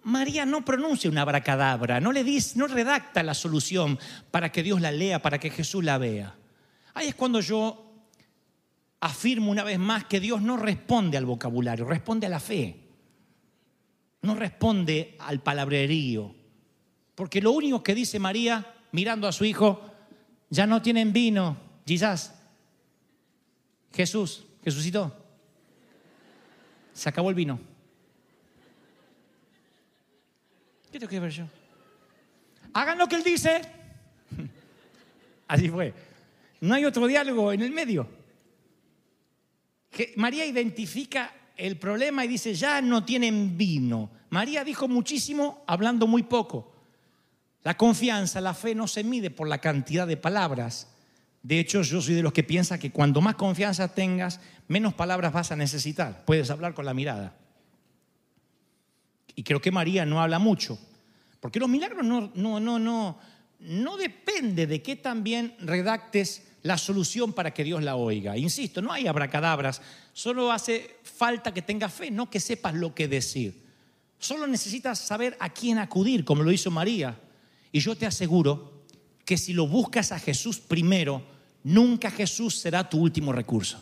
María 0.04 0.46
no 0.46 0.66
pronuncia 0.66 1.10
una 1.10 1.22
abracadabra, 1.22 2.02
no 2.02 2.12
le 2.12 2.24
dice, 2.24 2.58
no 2.58 2.68
redacta 2.68 3.24
la 3.24 3.34
solución 3.34 4.00
para 4.32 4.52
que 4.52 4.64
Dios 4.64 4.82
la 4.82 4.92
lea, 4.92 5.22
para 5.22 5.40
que 5.40 5.50
Jesús 5.50 5.84
la 5.84 5.98
vea. 5.98 6.36
Ahí 6.94 7.08
es 7.10 7.16
cuando 7.16 7.40
yo 7.40 7.87
afirmo 9.00 9.52
una 9.52 9.64
vez 9.64 9.80
más 9.80 10.06
que 10.06 10.20
Dios 10.20 10.42
no 10.42 10.58
responde 10.58 11.18
al 11.18 11.26
vocabulario, 11.26 11.86
responde 11.86 12.28
a 12.28 12.30
la 12.30 12.40
fe. 12.40 12.76
No 14.22 14.36
responde 14.36 15.16
al 15.20 15.42
palabrerío. 15.42 16.36
Porque 17.16 17.42
lo 17.42 17.52
único 17.52 17.84
que 17.84 17.96
dice 17.96 18.20
María, 18.20 18.76
mirando 18.92 19.28
a 19.28 19.32
su 19.32 19.46
hijo, 19.46 19.82
ya 20.50 20.66
no 20.66 20.82
tienen 20.82 21.14
vino, 21.14 21.58
quizás. 21.86 22.34
Jesús, 23.94 24.46
Jesucito, 24.64 25.16
se 26.94 27.10
acabó 27.10 27.30
el 27.30 27.36
vino. 27.36 27.60
¿Qué 30.92 31.00
tengo 31.00 31.10
que 31.10 31.20
ver 31.20 31.32
yo? 31.32 31.46
Hagan 32.74 32.98
lo 32.98 33.08
que 33.08 33.16
él 33.16 33.24
dice. 33.24 33.62
Así 35.48 35.70
fue. 35.70 35.94
No 36.62 36.76
hay 36.76 36.86
otro 36.86 37.08
diálogo 37.08 37.54
en 37.54 37.62
el 37.62 37.72
medio. 37.72 38.17
María 40.16 40.46
identifica 40.46 41.34
el 41.56 41.78
problema 41.78 42.24
y 42.24 42.28
dice, 42.28 42.54
ya 42.54 42.82
no 42.82 43.04
tienen 43.04 43.58
vino. 43.58 44.12
María 44.30 44.64
dijo 44.64 44.88
muchísimo 44.88 45.64
hablando 45.68 46.08
muy 46.08 46.24
poco. 46.24 46.74
La 47.64 47.76
confianza, 47.76 48.40
la 48.40 48.54
fe 48.54 48.76
no 48.76 48.88
se 48.88 49.04
mide 49.04 49.30
por 49.30 49.48
la 49.48 49.58
cantidad 49.58 50.08
de 50.08 50.18
palabras. 50.18 50.88
De 51.44 51.60
hecho, 51.60 51.82
yo 51.82 52.02
soy 52.02 52.16
de 52.16 52.24
los 52.24 52.34
que 52.34 52.44
piensa 52.44 52.80
que 52.80 52.92
cuando 52.92 53.22
más 53.22 53.36
confianza 53.36 53.94
tengas, 53.94 54.40
menos 54.68 54.94
palabras 54.94 55.34
vas 55.34 55.52
a 55.52 55.56
necesitar. 55.56 56.24
Puedes 56.26 56.50
hablar 56.50 56.74
con 56.74 56.86
la 56.86 56.94
mirada. 56.94 57.36
Y 59.36 59.44
creo 59.44 59.62
que 59.62 59.72
María 59.72 60.06
no 60.06 60.22
habla 60.22 60.40
mucho. 60.40 60.80
Porque 61.40 61.60
los 61.60 61.70
milagros 61.70 62.06
no, 62.06 62.32
no, 62.36 62.60
no, 62.60 62.80
no, 62.80 63.20
no 63.60 63.98
depende 63.98 64.68
de 64.68 64.82
que 64.82 64.96
también 64.96 65.56
redactes 65.60 66.48
la 66.68 66.78
solución 66.78 67.32
para 67.32 67.54
que 67.54 67.64
Dios 67.64 67.82
la 67.82 67.96
oiga. 67.96 68.38
Insisto, 68.38 68.82
no 68.82 68.92
hay 68.92 69.08
abracadabras, 69.08 69.82
solo 70.12 70.52
hace 70.52 70.98
falta 71.02 71.54
que 71.54 71.62
tengas 71.62 71.94
fe, 71.94 72.12
no 72.12 72.30
que 72.30 72.42
sepas 72.42 72.74
lo 72.74 72.94
que 72.94 73.08
decir. 73.08 73.64
Solo 74.20 74.46
necesitas 74.48 75.00
saber 75.00 75.38
a 75.40 75.50
quién 75.50 75.78
acudir, 75.78 76.26
como 76.26 76.44
lo 76.44 76.52
hizo 76.52 76.70
María. 76.70 77.18
Y 77.72 77.80
yo 77.80 77.96
te 77.96 78.06
aseguro 78.06 78.84
que 79.24 79.38
si 79.38 79.54
lo 79.54 79.66
buscas 79.66 80.12
a 80.12 80.20
Jesús 80.20 80.60
primero, 80.60 81.24
nunca 81.64 82.12
Jesús 82.12 82.56
será 82.56 82.90
tu 82.90 83.00
último 83.00 83.32
recurso. 83.32 83.82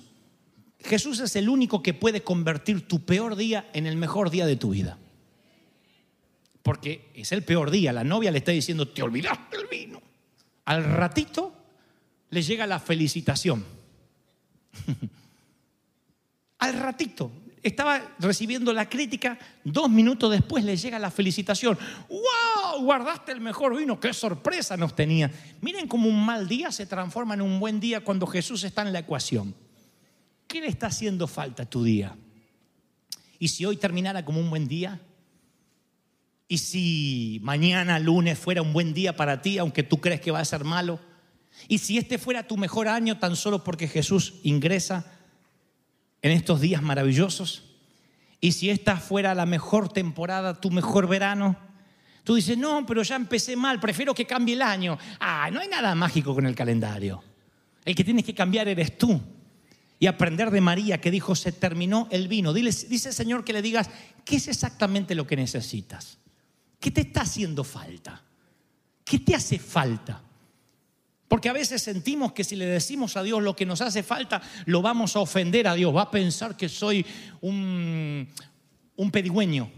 Jesús 0.80 1.20
es 1.22 1.36
el 1.36 1.50
único 1.50 1.82
que 1.82 1.96
puede 1.96 2.22
convertir 2.22 2.88
tu 2.88 3.04
peor 3.04 3.36
día 3.36 3.68
en 3.74 3.88
el 3.88 3.98
mejor 3.98 4.30
día 4.30 4.46
de 4.46 4.58
tu 4.58 4.70
vida. 4.70 5.00
Porque 6.62 7.10
es 7.16 7.32
el 7.32 7.44
peor 7.44 7.72
día. 7.72 7.92
La 7.92 8.04
novia 8.04 8.30
le 8.30 8.38
está 8.38 8.52
diciendo, 8.52 8.88
te 8.88 9.02
olvidaste 9.02 9.58
el 9.58 9.66
vino. 9.66 10.02
Al 10.66 10.84
ratito 10.84 11.65
le 12.36 12.42
llega 12.42 12.68
la 12.68 12.80
felicitación. 12.80 13.64
Al 16.60 16.74
ratito 16.74 17.32
estaba 17.64 18.14
recibiendo 18.20 18.74
la 18.74 18.90
crítica, 18.90 19.40
dos 19.64 19.90
minutos 19.90 20.30
después 20.30 20.66
le 20.66 20.76
llega 20.76 21.00
la 21.00 21.12
felicitación. 21.12 21.80
¡Wow! 22.10 22.84
Guardaste 22.84 23.32
el 23.32 23.40
mejor 23.40 23.78
vino, 23.78 24.02
qué 24.02 24.14
sorpresa 24.14 24.76
nos 24.76 24.98
tenía. 24.98 25.32
Miren 25.62 25.88
cómo 25.88 26.10
un 26.10 26.26
mal 26.26 26.46
día 26.50 26.74
se 26.74 26.86
transforma 26.86 27.36
en 27.36 27.42
un 27.42 27.58
buen 27.58 27.80
día 27.80 28.02
cuando 28.02 28.28
Jesús 28.28 28.66
está 28.66 28.82
en 28.82 28.92
la 28.92 29.00
ecuación. 29.00 29.56
¿Qué 30.46 30.60
le 30.60 30.68
está 30.68 30.88
haciendo 30.88 31.28
falta 31.28 31.64
a 31.64 31.70
tu 31.70 31.86
día? 31.86 32.18
¿Y 33.40 33.48
si 33.48 33.66
hoy 33.66 33.78
terminara 33.78 34.26
como 34.26 34.42
un 34.42 34.50
buen 34.50 34.68
día? 34.68 35.00
¿Y 36.50 36.58
si 36.58 37.40
mañana 37.44 37.98
lunes 37.98 38.38
fuera 38.38 38.62
un 38.62 38.74
buen 38.74 38.94
día 38.94 39.16
para 39.16 39.42
ti, 39.42 39.58
aunque 39.58 39.84
tú 39.84 40.02
crees 40.02 40.20
que 40.20 40.32
va 40.32 40.42
a 40.42 40.46
ser 40.46 40.66
malo? 40.66 41.00
¿Y 41.68 41.80
si 41.80 41.98
este 41.98 42.18
fuera 42.18 42.48
tu 42.48 42.58
mejor 42.58 42.88
año 42.88 43.18
tan 43.18 43.36
solo 43.36 43.64
porque 43.64 43.88
Jesús 43.88 44.36
ingresa 44.44 45.06
en 46.22 46.32
estos 46.32 46.62
días 46.62 46.82
maravillosos? 46.82 47.64
¿Y 48.40 48.52
si 48.52 48.70
esta 48.70 48.98
fuera 48.98 49.34
la 49.34 49.46
mejor 49.46 49.92
temporada, 49.92 50.60
tu 50.60 50.70
mejor 50.70 51.08
verano? 51.08 51.58
Tú 52.24 52.36
dices, 52.36 52.58
no, 52.58 52.86
pero 52.86 53.04
ya 53.04 53.16
empecé 53.16 53.56
mal, 53.56 53.80
prefiero 53.80 54.14
que 54.14 54.26
cambie 54.26 54.56
el 54.56 54.62
año. 54.62 54.98
Ah, 55.20 55.50
no 55.52 55.60
hay 55.60 55.68
nada 55.68 55.94
mágico 55.96 56.34
con 56.34 56.46
el 56.46 56.56
calendario. 56.56 57.24
El 57.84 57.96
que 57.96 58.04
tienes 58.04 58.26
que 58.26 58.34
cambiar 58.34 58.68
eres 58.68 58.98
tú. 58.98 59.22
Y 60.00 60.08
aprender 60.08 60.52
de 60.52 60.60
María 60.60 61.00
que 61.00 61.12
dijo, 61.12 61.36
se 61.36 61.52
terminó 61.52 62.08
el 62.12 62.28
vino. 62.28 62.52
dice 62.52 63.10
el 63.10 63.14
Señor 63.14 63.46
que 63.46 63.54
le 63.54 63.62
digas, 63.62 63.90
¿qué 64.26 64.38
es 64.38 64.48
exactamente 64.48 65.16
lo 65.16 65.26
que 65.26 65.36
necesitas? 65.36 66.18
¿Qué 66.80 66.92
te 66.92 67.02
está 67.02 67.22
haciendo 67.22 67.64
falta? 67.64 68.22
¿Qué 69.04 69.20
te 69.20 69.36
hace 69.36 69.60
falta? 69.60 70.25
Porque 71.28 71.50
a 71.50 71.54
veces 71.54 71.82
sentimos 71.82 72.34
que 72.34 72.44
si 72.44 72.56
le 72.56 72.66
decimos 72.66 73.18
a 73.18 73.24
Dios 73.24 73.42
lo 73.42 73.56
que 73.56 73.66
nos 73.66 73.82
hace 73.82 74.04
falta, 74.04 74.42
lo 74.66 74.82
vamos 74.82 75.16
a 75.16 75.20
ofender 75.20 75.68
a 75.68 75.74
Dios. 75.74 75.96
Va 75.96 76.04
a 76.04 76.12
pensar 76.12 76.56
que 76.56 76.70
soy 76.70 77.06
un, 77.42 78.28
un 78.96 79.12
pedigüeño. 79.12 79.72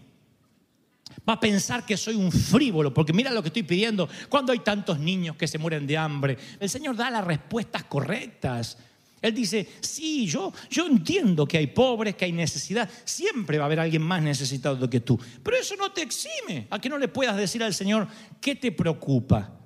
Va 1.27 1.33
a 1.33 1.39
pensar 1.39 1.85
que 1.85 1.97
soy 1.97 2.15
un 2.15 2.31
frívolo, 2.31 2.93
porque 2.93 3.13
mira 3.13 3.31
lo 3.31 3.41
que 3.41 3.47
estoy 3.47 3.63
pidiendo. 3.63 4.07
Cuando 4.29 4.51
hay 4.51 4.59
tantos 4.59 4.99
niños 4.99 5.35
que 5.35 5.47
se 5.47 5.57
mueren 5.57 5.87
de 5.87 5.97
hambre, 5.97 6.37
el 6.59 6.69
Señor 6.69 6.95
da 6.95 7.09
las 7.09 7.25
respuestas 7.25 7.83
correctas. 7.85 8.77
Él 9.21 9.33
dice, 9.33 9.67
sí, 9.81 10.27
yo, 10.27 10.53
yo 10.69 10.85
entiendo 10.85 11.47
que 11.47 11.57
hay 11.57 11.67
pobres, 11.67 12.15
que 12.15 12.25
hay 12.25 12.31
necesidad. 12.31 12.89
Siempre 13.03 13.57
va 13.57 13.63
a 13.63 13.67
haber 13.67 13.79
alguien 13.79 14.01
más 14.01 14.21
necesitado 14.21 14.89
que 14.89 14.99
tú. 14.99 15.19
Pero 15.43 15.57
eso 15.57 15.75
no 15.75 15.91
te 15.91 16.01
exime 16.01 16.67
a 16.69 16.79
que 16.79 16.89
no 16.89 16.97
le 16.97 17.07
puedas 17.07 17.35
decir 17.35 17.63
al 17.63 17.73
Señor 17.73 18.07
qué 18.39 18.55
te 18.55 18.71
preocupa. 18.71 19.56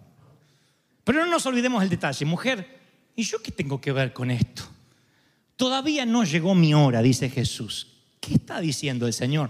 Pero 1.11 1.25
no 1.25 1.31
nos 1.31 1.45
olvidemos 1.45 1.83
el 1.83 1.89
detalle. 1.89 2.23
Mujer, 2.23 2.79
¿y 3.17 3.23
yo 3.23 3.43
qué 3.43 3.51
tengo 3.51 3.81
que 3.81 3.91
ver 3.91 4.13
con 4.13 4.31
esto? 4.31 4.63
Todavía 5.57 6.05
no 6.05 6.23
llegó 6.23 6.55
mi 6.55 6.73
hora, 6.73 7.01
dice 7.01 7.29
Jesús. 7.29 8.05
¿Qué 8.21 8.35
está 8.35 8.61
diciendo 8.61 9.07
el 9.07 9.11
Señor? 9.11 9.49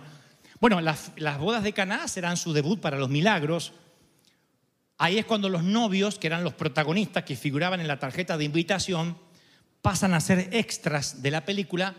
Bueno, 0.60 0.82
las, 0.82 1.12
las 1.17 1.38
bodas 1.38 1.62
de 1.62 1.71
Caná 1.71 2.08
serán 2.08 2.36
su 2.36 2.52
debut 2.52 2.82
para 2.82 2.97
los 2.97 3.12
milagros. 3.12 3.74
Ahí 4.97 5.19
es 5.19 5.26
cuando 5.26 5.50
los 5.50 5.62
novios, 5.62 6.17
que 6.17 6.26
eran 6.26 6.43
los 6.43 6.56
protagonistas 6.56 7.26
que 7.26 7.36
figuraban 7.36 7.80
en 7.80 7.88
la 7.88 8.00
tarjeta 8.00 8.39
de 8.39 8.45
invitación, 8.45 9.15
pasan 9.84 10.15
a 10.15 10.19
ser 10.19 10.50
extras 10.54 11.21
de 11.21 11.30
la 11.30 11.45
película 11.45 11.93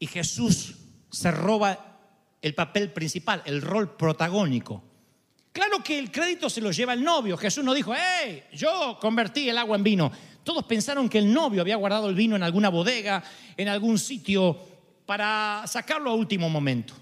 y 0.00 0.08
Jesús 0.08 0.74
se 1.12 1.30
roba 1.30 2.00
el 2.42 2.56
papel 2.56 2.90
principal, 2.92 3.42
el 3.44 3.62
rol 3.62 3.94
protagónico. 3.94 4.87
Claro 5.52 5.82
que 5.82 5.98
el 5.98 6.10
crédito 6.10 6.48
se 6.48 6.60
lo 6.60 6.70
lleva 6.70 6.92
el 6.92 7.02
novio. 7.02 7.36
Jesús 7.36 7.64
no 7.64 7.74
dijo, 7.74 7.92
hey, 7.94 8.44
yo 8.52 8.98
convertí 9.00 9.48
el 9.48 9.58
agua 9.58 9.76
en 9.76 9.82
vino. 9.82 10.12
Todos 10.44 10.64
pensaron 10.64 11.08
que 11.08 11.18
el 11.18 11.32
novio 11.32 11.60
había 11.60 11.76
guardado 11.76 12.08
el 12.08 12.14
vino 12.14 12.36
en 12.36 12.42
alguna 12.42 12.68
bodega, 12.68 13.22
en 13.56 13.68
algún 13.68 13.98
sitio, 13.98 14.58
para 15.04 15.64
sacarlo 15.66 16.10
a 16.10 16.14
último 16.14 16.48
momento. 16.48 16.94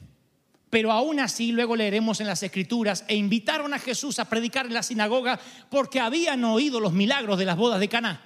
Pero 0.71 0.91
aún 0.91 1.21
así, 1.21 1.53
luego 1.53 1.77
leeremos 1.77 2.21
en 2.21 2.27
las 2.27 2.43
escrituras, 2.43 3.05
e 3.09 3.15
invitaron 3.15 3.73
a 3.73 3.79
Jesús 3.79 4.19
a 4.19 4.25
predicar 4.25 4.67
en 4.67 4.75
la 4.75 4.83
sinagoga 4.83 5.39
porque 5.71 6.01
habían 6.01 6.43
oído 6.45 6.81
los 6.81 6.93
milagros 6.93 7.39
de 7.39 7.45
las 7.45 7.57
bodas 7.57 7.79
de 7.79 7.89
Caná. 7.89 8.21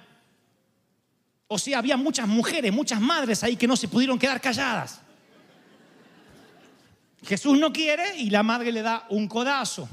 O 1.47 1.59
sea, 1.59 1.79
había 1.79 1.97
muchas 1.97 2.27
mujeres, 2.27 2.71
muchas 2.71 3.01
madres 3.01 3.43
ahí 3.43 3.57
que 3.57 3.67
no 3.67 3.75
se 3.75 3.87
pudieron 3.87 4.17
quedar 4.17 4.39
calladas. 4.39 5.01
Jesús 7.23 7.59
no 7.59 7.71
quiere 7.71 8.17
y 8.17 8.29
la 8.29 8.41
madre 8.41 8.71
le 8.71 8.81
da 8.81 9.05
un 9.09 9.27
codazo. 9.27 9.87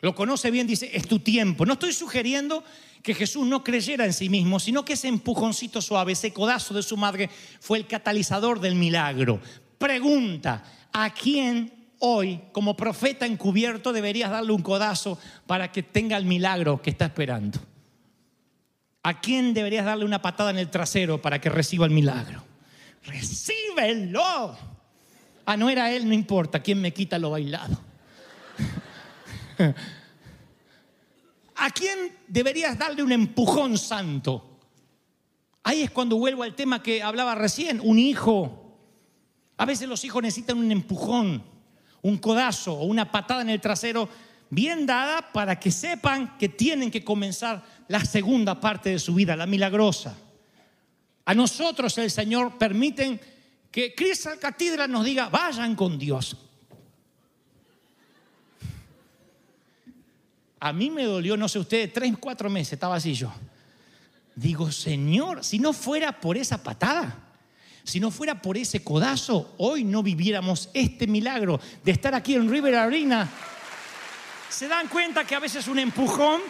Lo 0.00 0.14
conoce 0.14 0.50
bien, 0.50 0.66
dice, 0.66 0.90
es 0.92 1.08
tu 1.08 1.20
tiempo. 1.20 1.64
No 1.64 1.74
estoy 1.74 1.92
sugiriendo 1.92 2.62
que 3.02 3.14
Jesús 3.14 3.46
no 3.46 3.64
creyera 3.64 4.04
en 4.04 4.12
sí 4.12 4.28
mismo, 4.28 4.60
sino 4.60 4.84
que 4.84 4.94
ese 4.94 5.08
empujoncito 5.08 5.80
suave, 5.80 6.12
ese 6.12 6.32
codazo 6.32 6.74
de 6.74 6.82
su 6.82 6.96
madre 6.96 7.30
fue 7.60 7.78
el 7.78 7.86
catalizador 7.86 8.60
del 8.60 8.74
milagro. 8.74 9.40
Pregunta, 9.78 10.64
¿a 10.92 11.14
quién 11.14 11.72
hoy 11.98 12.40
como 12.52 12.76
profeta 12.76 13.26
encubierto 13.26 13.92
deberías 13.92 14.30
darle 14.30 14.52
un 14.52 14.62
codazo 14.62 15.18
para 15.46 15.72
que 15.72 15.82
tenga 15.82 16.16
el 16.16 16.24
milagro 16.24 16.82
que 16.82 16.90
está 16.90 17.06
esperando? 17.06 17.58
¿A 19.02 19.20
quién 19.20 19.54
deberías 19.54 19.84
darle 19.84 20.04
una 20.04 20.20
patada 20.20 20.50
en 20.50 20.58
el 20.58 20.68
trasero 20.68 21.22
para 21.22 21.40
que 21.40 21.48
reciba 21.48 21.86
el 21.86 21.92
milagro? 21.92 22.42
Recíbelo. 23.04 24.58
Ah, 25.46 25.56
no 25.56 25.70
era 25.70 25.92
él, 25.92 26.08
no 26.08 26.12
importa. 26.12 26.60
¿Quién 26.60 26.80
me 26.80 26.92
quita 26.92 27.18
lo 27.18 27.30
bailado? 27.30 27.85
¿A 31.56 31.70
quién 31.70 32.12
deberías 32.28 32.78
darle 32.78 33.02
un 33.02 33.12
empujón 33.12 33.78
santo? 33.78 34.58
Ahí 35.62 35.82
es 35.82 35.90
cuando 35.90 36.16
vuelvo 36.16 36.42
al 36.42 36.54
tema 36.54 36.82
que 36.82 37.02
hablaba 37.02 37.34
recién, 37.34 37.80
un 37.82 37.98
hijo. 37.98 38.78
A 39.56 39.64
veces 39.64 39.88
los 39.88 40.04
hijos 40.04 40.22
necesitan 40.22 40.58
un 40.58 40.70
empujón, 40.70 41.42
un 42.02 42.18
codazo 42.18 42.74
o 42.74 42.84
una 42.84 43.10
patada 43.10 43.42
en 43.42 43.50
el 43.50 43.60
trasero 43.60 44.08
bien 44.50 44.86
dada 44.86 45.32
para 45.32 45.58
que 45.58 45.70
sepan 45.70 46.36
que 46.38 46.48
tienen 46.48 46.90
que 46.90 47.02
comenzar 47.02 47.64
la 47.88 48.04
segunda 48.04 48.60
parte 48.60 48.90
de 48.90 48.98
su 48.98 49.14
vida, 49.14 49.34
la 49.34 49.46
milagrosa. 49.46 50.16
A 51.24 51.34
nosotros 51.34 51.98
el 51.98 52.10
Señor 52.10 52.58
permite 52.58 53.18
que 53.70 53.94
Cristo 53.94 54.30
Catedral 54.40 54.90
nos 54.90 55.04
diga, 55.04 55.28
vayan 55.28 55.74
con 55.74 55.98
Dios. 55.98 56.36
A 60.60 60.72
mí 60.72 60.90
me 60.90 61.04
dolió, 61.04 61.36
no 61.36 61.48
sé 61.48 61.58
ustedes, 61.58 61.92
tres, 61.92 62.12
cuatro 62.18 62.48
meses 62.48 62.74
estaba 62.74 62.96
así 62.96 63.14
yo. 63.14 63.32
Digo, 64.34 64.70
Señor, 64.70 65.44
si 65.44 65.58
no 65.58 65.72
fuera 65.72 66.20
por 66.20 66.36
esa 66.36 66.62
patada, 66.62 67.16
si 67.84 68.00
no 68.00 68.10
fuera 68.10 68.40
por 68.40 68.56
ese 68.56 68.82
codazo, 68.82 69.54
hoy 69.58 69.84
no 69.84 70.02
viviéramos 70.02 70.70
este 70.74 71.06
milagro 71.06 71.60
de 71.84 71.92
estar 71.92 72.14
aquí 72.14 72.34
en 72.34 72.50
River 72.50 72.74
Arena. 72.74 73.28
¿Se 74.48 74.68
dan 74.68 74.88
cuenta 74.88 75.26
que 75.26 75.34
a 75.34 75.40
veces 75.40 75.68
un 75.68 75.78
empujón 75.78 76.40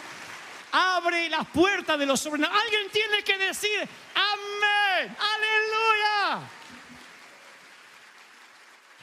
abre 0.71 1.29
las 1.29 1.47
puertas 1.47 1.97
de 1.97 2.05
los 2.05 2.19
sobrenaturales. 2.19 2.65
Alguien 2.65 2.91
tiene 2.91 3.23
que 3.23 3.37
decir, 3.37 3.89
amén, 4.15 5.15
aleluya. 5.17 6.47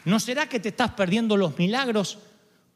¿No 0.05 0.21
será 0.21 0.47
que 0.47 0.61
te 0.61 0.69
estás 0.69 0.91
perdiendo 0.91 1.37
los 1.37 1.57
milagros 1.59 2.19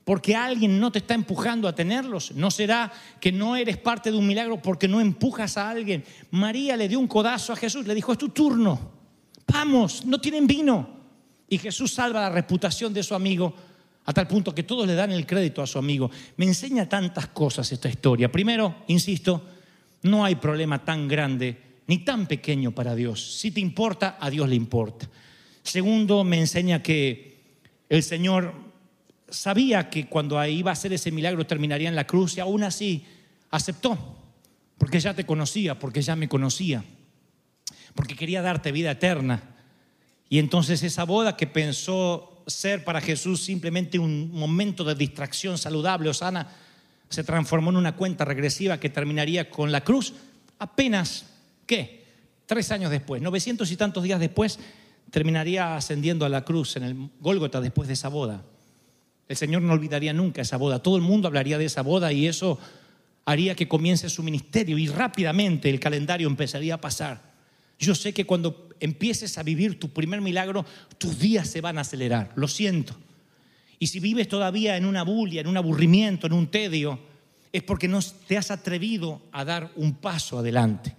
porque 0.09 0.35
alguien 0.35 0.81
no 0.81 0.91
te 0.91 1.01
está 1.01 1.13
empujando 1.13 1.69
a 1.69 1.75
tenerlos? 1.75 2.33
¿No 2.33 2.51
será 2.51 2.91
que 3.21 3.31
no 3.31 3.57
eres 3.57 3.77
parte 3.77 4.11
de 4.11 4.17
un 4.17 4.27
milagro 4.27 4.57
porque 4.63 4.89
no 4.89 5.03
empujas 5.03 5.59
a 5.59 5.69
alguien? 5.69 6.03
María 6.31 6.79
le 6.79 6.89
dio 6.89 6.99
un 6.99 7.07
codazo 7.07 7.53
a 7.53 7.57
Jesús, 7.57 7.87
le 7.87 7.95
dijo, 7.95 8.13
es 8.13 8.17
tu 8.17 8.31
turno, 8.31 8.91
vamos, 9.47 10.07
no 10.07 10.19
tienen 10.19 10.47
vino. 10.47 10.89
Y 11.47 11.59
Jesús 11.59 11.93
salva 11.93 12.23
la 12.23 12.31
reputación 12.31 12.95
de 12.95 13.03
su 13.03 13.15
amigo 13.15 13.55
a 14.07 14.15
tal 14.15 14.27
punto 14.27 14.55
que 14.55 14.63
todos 14.63 14.87
le 14.87 14.95
dan 14.95 15.13
el 15.13 15.27
crédito 15.27 15.61
a 15.61 15.67
su 15.67 15.79
amigo. 15.79 16.11
Me 16.39 16.47
enseña 16.47 16.89
tantas 16.89 17.27
cosas 17.27 17.71
esta 17.71 17.91
historia. 17.91 18.33
Primero, 18.33 18.77
insisto, 18.87 19.45
No 20.05 20.25
hay 20.25 20.37
problema 20.37 20.83
tan 20.87 21.07
grande 21.07 21.83
ni 21.87 21.99
tan 21.99 22.27
pequeño 22.27 22.71
para 22.71 22.95
Dios. 22.95 23.39
Si 23.41 23.51
te 23.51 23.61
importa, 23.61 24.17
a 24.19 24.31
Dios 24.31 24.49
le 24.49 24.55
importa. 24.55 25.07
Segundo, 25.63 26.25
me 26.25 26.41
enseña 26.41 26.83
que 26.83 27.43
el 27.91 28.03
Señor 28.03 28.68
sabía 29.31 29.91
que 29.91 30.07
cuando 30.07 30.45
iba 30.47 30.71
a 30.71 30.73
hacer 30.73 30.93
ese 30.93 31.11
milagro 31.11 31.47
terminaría 31.47 31.89
en 31.89 31.97
la 31.97 32.07
cruz 32.07 32.37
y 32.37 32.41
aún 32.41 32.63
así 32.63 33.05
aceptó, 33.51 34.17
porque 34.79 35.01
ya 35.01 35.15
te 35.15 35.27
conocía, 35.27 35.79
porque 35.79 36.03
ya 36.03 36.17
me 36.17 36.29
conocía, 36.29 36.85
porque 37.95 38.17
quería 38.17 38.43
darte 38.43 38.73
vida 38.73 38.93
eterna. 38.93 39.43
Y 40.29 40.39
entonces 40.39 40.83
esa 40.83 41.05
boda 41.05 41.37
que 41.37 41.47
pensó 41.47 42.43
ser 42.47 42.85
para 42.85 43.01
Jesús 43.01 43.43
simplemente 43.43 43.99
un 43.99 44.31
momento 44.33 44.85
de 44.85 44.95
distracción 44.95 45.59
saludable 45.59 46.09
o 46.09 46.15
sana, 46.15 46.49
se 47.09 47.25
transformó 47.25 47.71
en 47.71 47.77
una 47.77 47.97
cuenta 47.97 48.25
regresiva 48.25 48.79
que 48.79 48.91
terminaría 48.91 49.51
con 49.51 49.73
la 49.73 49.83
cruz 49.83 50.15
apenas, 50.59 51.27
¿qué? 51.67 52.05
Tres 52.47 52.71
años 52.71 52.91
después, 52.91 53.23
900 53.23 53.71
y 53.71 53.77
tantos 53.77 54.03
días 54.03 54.21
después, 54.21 54.59
terminaría 55.11 55.77
ascendiendo 55.77 56.25
a 56.25 56.29
la 56.29 56.45
cruz 56.45 56.77
en 56.77 56.83
el 56.83 57.11
Gólgota 57.21 57.61
después 57.61 57.89
de 57.89 57.95
esa 57.95 58.09
boda. 58.09 58.43
El 59.29 59.37
Señor 59.37 59.63
no 59.63 59.75
olvidaría 59.75 60.13
nunca 60.13 60.43
esa 60.43 60.57
boda. 60.57 60.83
Todo 60.83 60.97
el 60.97 61.03
mundo 61.03 61.29
hablaría 61.29 61.59
de 61.59 61.67
esa 61.67 61.83
boda 61.83 62.13
y 62.13 62.27
eso 62.27 62.59
haría 63.25 63.55
que 63.55 63.69
comience 63.69 64.09
su 64.09 64.23
ministerio 64.23 64.79
y 64.79 64.89
rápidamente 64.89 65.69
el 65.69 65.81
calendario 65.81 66.29
empezaría 66.29 66.75
a 66.75 66.81
pasar. 66.81 67.21
Yo 67.79 67.95
sé 67.95 68.15
que 68.15 68.25
cuando 68.25 68.69
empieces 68.81 69.37
a 69.39 69.43
vivir 69.43 69.79
tu 69.79 69.91
primer 69.91 70.21
milagro, 70.21 70.65
tus 70.97 71.19
días 71.19 71.49
se 71.49 71.61
van 71.61 71.79
a 71.79 71.83
acelerar. 71.83 72.33
Lo 72.37 72.49
siento. 72.49 72.97
Y 73.79 73.89
si 73.89 74.01
vives 74.01 74.29
todavía 74.29 74.77
en 74.77 74.85
una 74.85 75.03
bulia, 75.03 75.43
en 75.43 75.47
un 75.47 75.57
aburrimiento, 75.57 76.27
en 76.27 76.33
un 76.33 76.49
tedio, 76.49 76.99
es 77.53 77.63
porque 77.63 77.87
no 77.87 78.01
te 78.27 78.37
has 78.37 78.51
atrevido 78.51 79.23
a 79.31 79.45
dar 79.45 79.71
un 79.77 79.95
paso 79.95 80.39
adelante. 80.39 80.97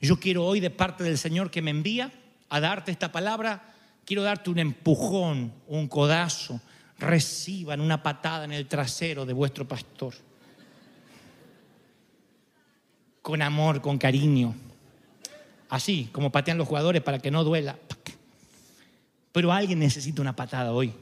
Yo 0.00 0.18
quiero 0.18 0.44
hoy 0.44 0.60
de 0.60 0.70
parte 0.70 1.04
del 1.04 1.16
Señor 1.16 1.50
que 1.50 1.62
me 1.62 1.70
envía 1.70 2.12
a 2.48 2.60
darte 2.60 2.90
esta 2.90 3.12
palabra, 3.12 3.72
quiero 4.04 4.22
darte 4.22 4.50
un 4.50 4.58
empujón, 4.58 5.52
un 5.68 5.88
codazo. 5.88 6.60
Reciban 7.02 7.80
una 7.80 8.00
patada 8.00 8.44
en 8.44 8.52
el 8.52 8.68
trasero 8.68 9.26
de 9.26 9.32
vuestro 9.32 9.66
pastor. 9.66 10.14
Con 13.20 13.42
amor, 13.42 13.82
con 13.82 13.98
cariño. 13.98 14.54
Así, 15.68 16.08
como 16.12 16.30
patean 16.30 16.58
los 16.58 16.68
jugadores 16.68 17.02
para 17.02 17.18
que 17.18 17.32
no 17.32 17.42
duela. 17.42 17.76
Pero 19.32 19.52
alguien 19.52 19.80
necesita 19.80 20.22
una 20.22 20.36
patada 20.36 20.72
hoy 20.72 20.94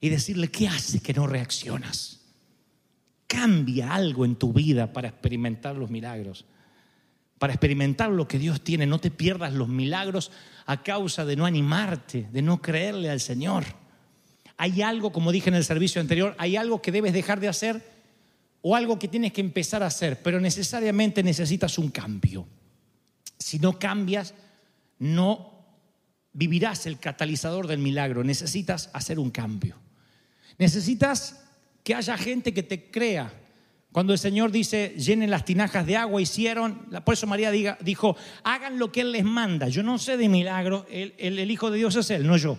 y 0.00 0.08
decirle, 0.08 0.48
¿qué 0.48 0.66
hace 0.66 1.00
que 1.00 1.14
no 1.14 1.28
reaccionas? 1.28 2.20
Cambia 3.28 3.94
algo 3.94 4.24
en 4.24 4.34
tu 4.34 4.52
vida 4.52 4.92
para 4.92 5.08
experimentar 5.08 5.76
los 5.76 5.90
milagros, 5.90 6.44
para 7.38 7.52
experimentar 7.52 8.10
lo 8.10 8.26
que 8.26 8.40
Dios 8.40 8.62
tiene. 8.62 8.86
No 8.86 8.98
te 8.98 9.12
pierdas 9.12 9.52
los 9.52 9.68
milagros 9.68 10.32
a 10.66 10.82
causa 10.82 11.24
de 11.24 11.36
no 11.36 11.46
animarte, 11.46 12.26
de 12.32 12.42
no 12.42 12.60
creerle 12.60 13.10
al 13.10 13.20
Señor. 13.20 13.64
Hay 14.62 14.82
algo, 14.82 15.10
como 15.10 15.32
dije 15.32 15.48
en 15.48 15.54
el 15.54 15.64
servicio 15.64 16.02
anterior, 16.02 16.34
hay 16.36 16.56
algo 16.56 16.82
que 16.82 16.92
debes 16.92 17.14
dejar 17.14 17.40
de 17.40 17.48
hacer 17.48 17.82
o 18.60 18.76
algo 18.76 18.98
que 18.98 19.08
tienes 19.08 19.32
que 19.32 19.40
empezar 19.40 19.82
a 19.82 19.86
hacer, 19.86 20.20
pero 20.22 20.38
necesariamente 20.38 21.22
necesitas 21.22 21.78
un 21.78 21.90
cambio. 21.90 22.46
Si 23.38 23.58
no 23.58 23.78
cambias, 23.78 24.34
no 24.98 25.64
vivirás 26.34 26.84
el 26.84 26.98
catalizador 26.98 27.68
del 27.68 27.78
milagro. 27.78 28.22
Necesitas 28.22 28.90
hacer 28.92 29.18
un 29.18 29.30
cambio. 29.30 29.76
Necesitas 30.58 31.42
que 31.82 31.94
haya 31.94 32.18
gente 32.18 32.52
que 32.52 32.62
te 32.62 32.90
crea. 32.90 33.32
Cuando 33.92 34.12
el 34.12 34.18
Señor 34.18 34.52
dice, 34.52 34.94
llenen 34.98 35.30
las 35.30 35.46
tinajas 35.46 35.86
de 35.86 35.96
agua, 35.96 36.20
hicieron, 36.20 36.86
por 37.02 37.14
eso 37.14 37.26
María 37.26 37.50
dijo, 37.50 38.14
hagan 38.44 38.78
lo 38.78 38.92
que 38.92 39.00
Él 39.00 39.12
les 39.12 39.24
manda. 39.24 39.68
Yo 39.68 39.82
no 39.82 39.96
sé 39.96 40.18
de 40.18 40.28
milagro, 40.28 40.84
el, 40.90 41.14
el 41.16 41.50
Hijo 41.50 41.70
de 41.70 41.78
Dios 41.78 41.96
es 41.96 42.10
Él, 42.10 42.26
no 42.26 42.36
yo. 42.36 42.58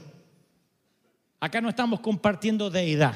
Acá 1.42 1.60
no 1.60 1.68
estamos 1.68 2.00
compartiendo 2.00 2.70
deidad. 2.70 3.16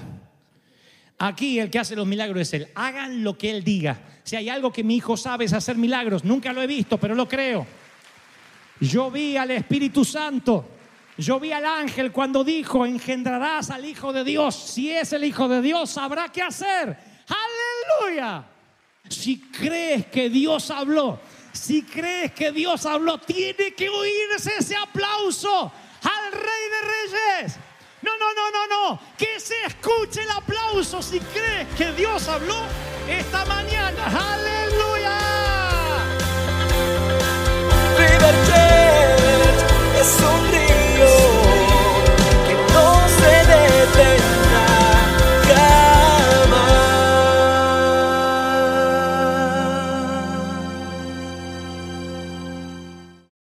Aquí 1.17 1.59
el 1.59 1.69
que 1.69 1.79
hace 1.79 1.95
los 1.95 2.05
milagros 2.05 2.41
es 2.41 2.53
Él. 2.53 2.67
Hagan 2.75 3.23
lo 3.23 3.37
que 3.37 3.51
Él 3.51 3.63
diga. 3.63 4.01
Si 4.23 4.35
hay 4.35 4.49
algo 4.49 4.73
que 4.73 4.83
mi 4.83 4.97
hijo 4.97 5.15
sabe 5.15 5.45
es 5.45 5.53
hacer 5.53 5.77
milagros. 5.77 6.25
Nunca 6.25 6.51
lo 6.51 6.61
he 6.61 6.67
visto, 6.67 6.97
pero 6.97 7.15
lo 7.15 7.25
creo. 7.25 7.65
Yo 8.81 9.09
vi 9.09 9.37
al 9.37 9.51
Espíritu 9.51 10.03
Santo 10.03 10.75
yo 11.17 11.39
vi 11.39 11.51
al 11.51 11.65
ángel 11.65 12.11
cuando 12.11 12.43
dijo, 12.43 12.85
engendrarás 12.85 13.69
al 13.69 13.85
Hijo 13.85 14.11
de 14.11 14.23
Dios. 14.23 14.53
Si 14.55 14.91
es 14.91 15.13
el 15.13 15.23
Hijo 15.23 15.47
de 15.47 15.61
Dios, 15.61 15.89
sabrá 15.89 16.27
qué 16.29 16.41
hacer. 16.41 16.97
Aleluya. 18.01 18.45
Si 19.07 19.39
crees 19.39 20.07
que 20.07 20.29
Dios 20.29 20.69
habló, 20.71 21.19
si 21.53 21.83
crees 21.83 22.33
que 22.33 22.51
Dios 22.51 22.85
habló, 22.85 23.17
tiene 23.19 23.73
que 23.73 23.87
oírse 23.87 24.51
ese 24.57 24.75
aplauso 24.75 25.71
al 26.01 26.31
Rey 26.33 26.41
de 26.41 27.41
Reyes 27.41 27.59
no, 28.19 28.33
no, 28.33 28.51
no, 28.51 28.67
no. 28.67 28.99
Que 29.17 29.39
se 29.39 29.55
escuche 29.65 30.21
el 30.21 30.31
aplauso 30.31 31.01
si 31.01 31.19
crees 31.19 31.67
que 31.77 31.91
Dios 31.93 32.27
habló 32.27 32.57
esta 33.07 33.45
mañana. 33.45 34.05
Aleluya. 34.05 34.65